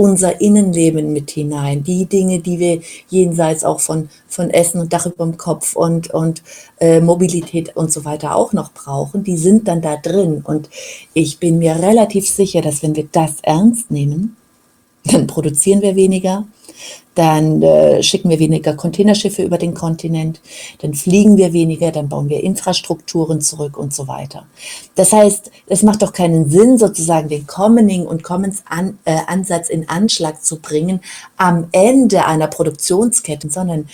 unser 0.00 0.40
Innenleben 0.40 1.12
mit 1.12 1.30
hinein. 1.30 1.84
Die 1.84 2.06
Dinge, 2.06 2.38
die 2.38 2.58
wir 2.58 2.80
jenseits 3.10 3.64
auch 3.64 3.80
von, 3.80 4.08
von 4.28 4.48
Essen 4.48 4.80
und 4.80 4.94
Dach 4.94 5.04
über 5.04 5.26
dem 5.26 5.36
Kopf 5.36 5.76
und, 5.76 6.10
und 6.10 6.42
äh, 6.80 7.00
Mobilität 7.00 7.76
und 7.76 7.92
so 7.92 8.06
weiter 8.06 8.34
auch 8.34 8.54
noch 8.54 8.72
brauchen, 8.72 9.24
die 9.24 9.36
sind 9.36 9.68
dann 9.68 9.82
da 9.82 9.96
drin. 9.96 10.40
Und 10.42 10.70
ich 11.12 11.38
bin 11.38 11.58
mir 11.58 11.76
relativ 11.76 12.26
sicher, 12.26 12.62
dass 12.62 12.82
wenn 12.82 12.96
wir 12.96 13.08
das 13.12 13.34
ernst 13.42 13.90
nehmen, 13.90 14.36
dann 15.04 15.26
produzieren 15.26 15.82
wir 15.82 15.96
weniger, 15.96 16.46
dann 17.14 17.60
äh, 17.62 18.02
schicken 18.02 18.30
wir 18.30 18.38
weniger 18.38 18.74
Containerschiffe 18.74 19.42
über 19.42 19.58
den 19.58 19.74
Kontinent, 19.74 20.40
dann 20.80 20.94
fliegen 20.94 21.36
wir 21.36 21.52
weniger, 21.52 21.90
dann 21.90 22.08
bauen 22.08 22.28
wir 22.28 22.42
Infrastrukturen 22.42 23.40
zurück 23.40 23.76
und 23.76 23.92
so 23.92 24.08
weiter. 24.08 24.46
Das 24.94 25.12
heißt, 25.12 25.50
es 25.66 25.82
macht 25.82 26.02
doch 26.02 26.12
keinen 26.12 26.48
Sinn, 26.48 26.78
sozusagen 26.78 27.28
den 27.28 27.46
Commoning 27.46 28.06
und 28.06 28.22
Commons 28.22 28.62
an, 28.68 28.98
äh, 29.04 29.18
Ansatz 29.26 29.68
in 29.68 29.88
Anschlag 29.88 30.42
zu 30.44 30.60
bringen 30.60 31.00
am 31.36 31.68
Ende 31.72 32.24
einer 32.26 32.46
Produktionskette, 32.46 33.50
sondern 33.50 33.88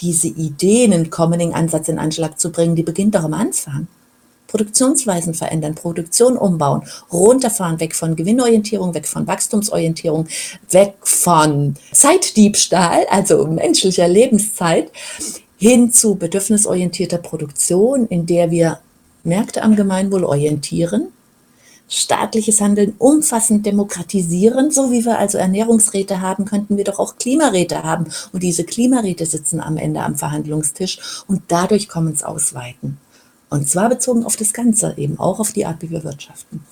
diese 0.00 0.28
Ideen, 0.28 0.92
einen 0.92 1.10
Commoning 1.10 1.54
Ansatz 1.54 1.88
in 1.88 1.98
Anschlag 1.98 2.38
zu 2.38 2.52
bringen, 2.52 2.76
die 2.76 2.82
beginnt 2.82 3.14
doch 3.14 3.24
am 3.24 3.34
Anfang. 3.34 3.86
Produktionsweisen 4.48 5.34
verändern, 5.34 5.76
Produktion 5.76 6.36
umbauen, 6.36 6.82
runterfahren, 7.12 7.78
weg 7.78 7.94
von 7.94 8.16
Gewinnorientierung, 8.16 8.94
weg 8.94 9.06
von 9.06 9.26
Wachstumsorientierung, 9.26 10.26
weg 10.70 10.94
von 11.02 11.74
Zeitdiebstahl, 11.92 13.06
also 13.10 13.46
menschlicher 13.46 14.08
Lebenszeit, 14.08 14.90
hin 15.58 15.92
zu 15.92 16.14
bedürfnisorientierter 16.14 17.18
Produktion, 17.18 18.06
in 18.06 18.26
der 18.26 18.50
wir 18.50 18.80
Märkte 19.24 19.62
am 19.62 19.76
Gemeinwohl 19.76 20.24
orientieren, 20.24 21.08
staatliches 21.88 22.60
Handeln 22.60 22.94
umfassend 22.98 23.66
demokratisieren, 23.66 24.70
so 24.70 24.90
wie 24.90 25.04
wir 25.04 25.18
also 25.18 25.38
Ernährungsräte 25.38 26.20
haben, 26.20 26.44
könnten 26.44 26.76
wir 26.76 26.84
doch 26.84 26.98
auch 26.98 27.16
Klimaräte 27.16 27.82
haben. 27.82 28.06
Und 28.32 28.42
diese 28.42 28.64
Klimaräte 28.64 29.26
sitzen 29.26 29.60
am 29.60 29.76
Ende 29.76 30.00
am 30.02 30.14
Verhandlungstisch 30.14 31.22
und 31.26 31.42
dadurch 31.48 31.88
kommen 31.88 32.12
es 32.12 32.22
ausweiten. 32.22 32.98
Und 33.50 33.68
zwar 33.68 33.88
bezogen 33.88 34.24
auf 34.24 34.36
das 34.36 34.52
Ganze, 34.52 34.94
eben 34.96 35.18
auch 35.18 35.40
auf 35.40 35.52
die 35.52 35.64
Art, 35.64 35.82
wie 35.82 35.90
wir 35.90 36.04
wirtschaften. 36.04 36.64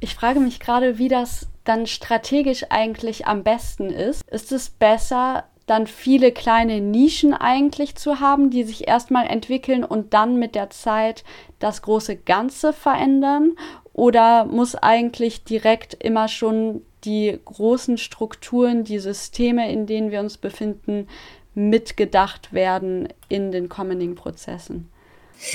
Ich 0.00 0.14
frage 0.14 0.40
mich 0.40 0.60
gerade, 0.60 0.98
wie 0.98 1.08
das 1.08 1.46
dann 1.64 1.86
strategisch 1.86 2.66
eigentlich 2.70 3.26
am 3.26 3.42
besten 3.44 3.90
ist. 3.90 4.22
Ist 4.28 4.52
es 4.52 4.70
besser, 4.70 5.44
dann 5.66 5.86
viele 5.86 6.32
kleine 6.32 6.80
Nischen 6.80 7.34
eigentlich 7.34 7.94
zu 7.94 8.20
haben, 8.20 8.50
die 8.50 8.64
sich 8.64 8.88
erstmal 8.88 9.26
entwickeln 9.26 9.84
und 9.84 10.12
dann 10.12 10.38
mit 10.38 10.54
der 10.54 10.70
Zeit 10.70 11.24
das 11.58 11.82
große 11.82 12.16
Ganze 12.16 12.72
verändern? 12.72 13.52
Oder 13.92 14.44
muss 14.44 14.74
eigentlich 14.74 15.44
direkt 15.44 15.94
immer 15.94 16.28
schon 16.28 16.82
die 17.04 17.38
großen 17.44 17.98
Strukturen, 17.98 18.84
die 18.84 18.98
Systeme, 18.98 19.70
in 19.70 19.86
denen 19.86 20.10
wir 20.10 20.20
uns 20.20 20.38
befinden, 20.38 21.08
mitgedacht 21.54 22.52
werden 22.52 23.08
in 23.28 23.52
den 23.52 23.68
kommenden 23.68 24.14
Prozessen? 24.14 24.90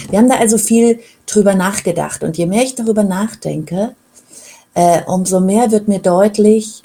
Wir 0.09 0.19
haben 0.19 0.29
da 0.29 0.37
also 0.37 0.57
viel 0.57 0.99
drüber 1.25 1.55
nachgedacht. 1.55 2.23
Und 2.23 2.37
je 2.37 2.45
mehr 2.45 2.63
ich 2.63 2.75
darüber 2.75 3.03
nachdenke, 3.03 3.95
äh, 4.73 5.01
umso 5.07 5.39
mehr 5.39 5.71
wird 5.71 5.87
mir 5.87 5.99
deutlich, 5.99 6.83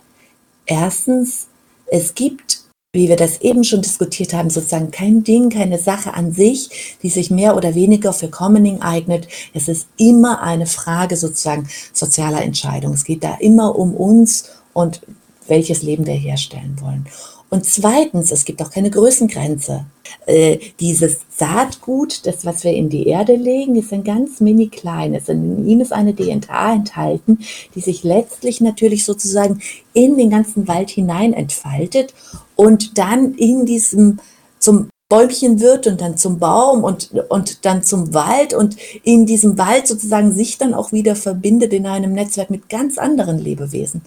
erstens, 0.67 1.47
es 1.87 2.15
gibt, 2.15 2.63
wie 2.95 3.09
wir 3.09 3.17
das 3.17 3.41
eben 3.41 3.65
schon 3.65 3.83
diskutiert 3.83 4.33
haben, 4.33 4.51
sozusagen 4.51 4.91
kein 4.91 5.25
Ding, 5.25 5.51
keine 5.51 5.79
Sache 5.79 6.15
an 6.15 6.33
sich, 6.33 6.97
die 7.03 7.11
sich 7.11 7.31
mehr 7.31 7.57
oder 7.57 7.75
weniger 7.75 8.13
für 8.13 8.29
Commoning 8.29 8.81
eignet. 8.83 9.29
Es 9.55 9.69
ist 9.69 9.89
immer 9.97 10.43
eine 10.43 10.67
Frage 10.67 11.17
sozusagen 11.17 11.69
sozialer 11.93 12.43
Entscheidung. 12.43 12.95
Es 12.95 13.05
geht 13.05 13.25
da 13.25 13.35
immer 13.41 13.79
um 13.79 13.95
uns 13.95 14.45
und 14.73 15.03
welches 15.49 15.83
Leben 15.83 16.07
wir 16.07 16.15
herstellen 16.15 16.77
wollen. 16.81 17.07
Und 17.53 17.67
zweitens, 17.67 18.33
es 18.33 18.47
gibt 18.47 18.63
auch 18.63 18.71
keine 18.71 18.89
Größengrenze. 18.89 19.85
Äh, 20.25 20.59
dieses 20.81 21.19
Saatgut, 21.37 22.27
das, 22.27 22.47
was 22.47 22.65
wir 22.65 22.73
in 22.73 22.89
die 22.89 23.07
Erde 23.07 23.37
legen, 23.37 23.77
ist 23.77 23.93
ein 23.93 24.05
ganz 24.05 24.41
mini 24.41 24.69
kleines. 24.69 25.29
In 25.29 25.69
ihm 25.69 25.83
ist 25.83 25.93
eine 25.93 26.17
DNA 26.17 26.73
enthalten, 26.73 27.41
die 27.75 27.81
sich 27.83 28.05
letztlich 28.05 28.63
natürlich 28.63 29.05
sozusagen 29.05 29.61
in 29.93 30.17
den 30.17 30.31
ganzen 30.31 30.67
Wald 30.67 30.89
hinein 30.89 31.35
entfaltet 31.35 32.15
und 32.57 32.97
dann 32.97 33.35
in 33.35 33.67
diesem 33.67 34.19
zum 34.59 34.89
Bäumchen 35.13 35.61
wird 35.61 35.87
und 35.87 36.01
dann 36.01 36.17
zum 36.17 36.39
Baum 36.39 36.85
und, 36.85 37.11
und 37.29 37.67
dann 37.67 37.83
zum 37.83 38.15
Wald 38.15 38.55
und 38.55 38.77
in 39.03 39.27
diesem 39.27 39.59
Wald 39.59 39.87
sozusagen 39.87 40.33
sich 40.33 40.57
dann 40.57 40.73
auch 40.73 40.91
wieder 40.91 41.17
verbindet 41.17 41.75
in 41.75 41.85
einem 41.85 42.15
Netzwerk 42.15 42.49
mit 42.49 42.71
ganz 42.71 42.97
anderen 42.97 43.39
Lebewesen. 43.39 44.01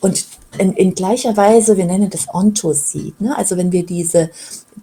Und 0.00 0.26
in, 0.58 0.72
in 0.72 0.96
gleicher 0.96 1.36
Weise, 1.36 1.76
wir 1.76 1.84
nennen 1.84 2.10
das 2.10 2.26
Ontoseed, 2.34 3.20
ne? 3.20 3.38
also 3.38 3.56
wenn 3.56 3.70
wir 3.70 3.86
diese 3.86 4.30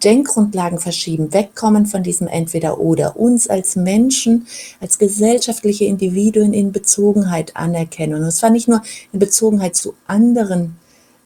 Denkgrundlagen 0.02 0.80
verschieben, 0.80 1.34
wegkommen 1.34 1.86
von 1.86 2.02
diesem 2.02 2.28
Entweder-Oder, 2.28 3.18
uns 3.18 3.50
als 3.50 3.76
Menschen, 3.76 4.48
als 4.80 4.98
gesellschaftliche 4.98 5.84
Individuen 5.84 6.54
in 6.54 6.72
Bezogenheit 6.72 7.58
anerkennen. 7.58 8.24
Und 8.24 8.32
zwar 8.32 8.52
nicht 8.52 8.70
nur 8.70 8.84
in 9.12 9.20
Bezogenheit 9.20 9.76
zu 9.76 9.96
anderen 10.08 10.78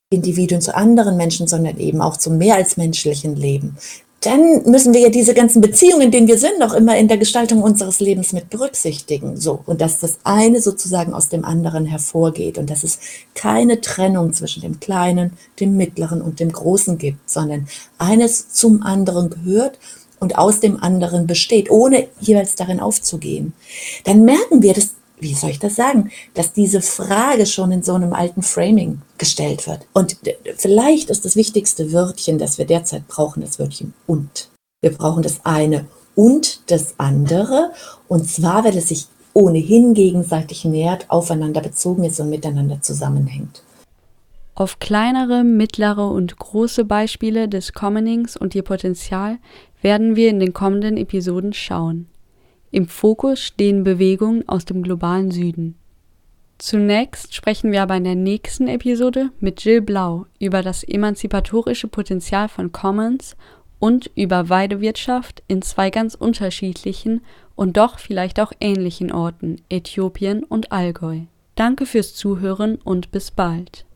Individuen, 0.09 0.61
zu 0.61 0.75
anderen 0.75 1.15
Menschen, 1.15 1.45
sondern 1.45 1.77
eben 1.77 2.01
auch 2.01 2.17
zum 2.17 2.39
mehr 2.39 2.55
als 2.55 2.75
menschlichen 2.75 3.35
Leben 3.35 3.77
dann 4.21 4.69
müssen 4.69 4.93
wir 4.93 5.01
ja 5.01 5.09
diese 5.09 5.33
ganzen 5.33 5.61
Beziehungen, 5.61 6.03
in 6.03 6.11
denen 6.11 6.27
wir 6.27 6.37
sind, 6.37 6.61
auch 6.61 6.73
immer 6.73 6.95
in 6.95 7.07
der 7.07 7.17
Gestaltung 7.17 7.63
unseres 7.63 7.99
Lebens 7.99 8.33
mit 8.33 8.51
berücksichtigen. 8.51 9.35
So. 9.35 9.61
Und 9.65 9.81
dass 9.81 9.97
das 9.97 10.19
eine 10.23 10.61
sozusagen 10.61 11.13
aus 11.13 11.29
dem 11.29 11.43
anderen 11.43 11.85
hervorgeht 11.85 12.59
und 12.59 12.69
dass 12.69 12.83
es 12.83 12.99
keine 13.33 13.81
Trennung 13.81 14.31
zwischen 14.33 14.61
dem 14.61 14.79
Kleinen, 14.79 15.33
dem 15.59 15.75
Mittleren 15.75 16.21
und 16.21 16.39
dem 16.39 16.51
Großen 16.51 16.99
gibt, 16.99 17.27
sondern 17.29 17.67
eines 17.97 18.53
zum 18.53 18.83
anderen 18.83 19.31
gehört 19.31 19.79
und 20.19 20.37
aus 20.37 20.59
dem 20.59 20.77
anderen 20.81 21.25
besteht, 21.25 21.71
ohne 21.71 22.07
jeweils 22.19 22.53
darin 22.53 22.79
aufzugehen. 22.79 23.53
Dann 24.03 24.23
merken 24.23 24.61
wir, 24.61 24.73
dass 24.73 24.91
wie 25.21 25.33
soll 25.35 25.51
ich 25.51 25.59
das 25.59 25.75
sagen, 25.75 26.11
dass 26.33 26.51
diese 26.51 26.81
Frage 26.81 27.45
schon 27.45 27.71
in 27.71 27.83
so 27.83 27.93
einem 27.93 28.13
alten 28.13 28.41
Framing 28.41 29.01
gestellt 29.17 29.67
wird. 29.67 29.85
Und 29.93 30.17
vielleicht 30.57 31.09
ist 31.09 31.23
das 31.23 31.35
wichtigste 31.35 31.93
Wörtchen, 31.93 32.39
das 32.39 32.57
wir 32.57 32.65
derzeit 32.65 33.07
brauchen, 33.07 33.41
das 33.41 33.59
Wörtchen 33.59 33.93
und. 34.07 34.49
Wir 34.81 34.91
brauchen 34.91 35.21
das 35.21 35.45
eine 35.45 35.85
und 36.15 36.71
das 36.71 36.95
andere. 36.97 37.71
Und 38.07 38.27
zwar, 38.29 38.63
weil 38.65 38.75
es 38.75 38.89
sich 38.89 39.07
ohnehin 39.33 39.93
gegenseitig 39.93 40.65
nähert, 40.65 41.09
aufeinander 41.09 41.61
bezogen 41.61 42.03
ist 42.03 42.19
und 42.19 42.29
miteinander 42.29 42.81
zusammenhängt. 42.81 43.63
Auf 44.55 44.79
kleinere, 44.79 45.43
mittlere 45.43 46.09
und 46.09 46.37
große 46.37 46.83
Beispiele 46.83 47.47
des 47.47 47.73
Commonings 47.73 48.35
und 48.35 48.53
ihr 48.53 48.63
Potenzial 48.63 49.37
werden 49.81 50.15
wir 50.15 50.29
in 50.29 50.39
den 50.39 50.53
kommenden 50.53 50.97
Episoden 50.97 51.53
schauen. 51.53 52.07
Im 52.71 52.87
Fokus 52.87 53.39
stehen 53.41 53.83
Bewegungen 53.83 54.47
aus 54.47 54.65
dem 54.65 54.81
globalen 54.81 55.29
Süden. 55.29 55.75
Zunächst 56.57 57.33
sprechen 57.35 57.71
wir 57.71 57.81
aber 57.81 57.97
in 57.97 58.03
der 58.03 58.15
nächsten 58.15 58.67
Episode 58.67 59.31
mit 59.39 59.63
Jill 59.65 59.81
Blau 59.81 60.27
über 60.39 60.61
das 60.61 60.83
emanzipatorische 60.83 61.87
Potenzial 61.87 62.47
von 62.47 62.71
Commons 62.71 63.35
und 63.79 64.11
über 64.15 64.47
Weidewirtschaft 64.47 65.43
in 65.47 65.61
zwei 65.63 65.89
ganz 65.89 66.13
unterschiedlichen 66.13 67.21
und 67.55 67.77
doch 67.77 67.99
vielleicht 67.99 68.39
auch 68.39 68.53
ähnlichen 68.59 69.11
Orten, 69.11 69.57
Äthiopien 69.69 70.43
und 70.43 70.71
Allgäu. 70.71 71.21
Danke 71.55 71.85
fürs 71.85 72.15
Zuhören 72.15 72.75
und 72.75 73.11
bis 73.11 73.31
bald. 73.31 73.85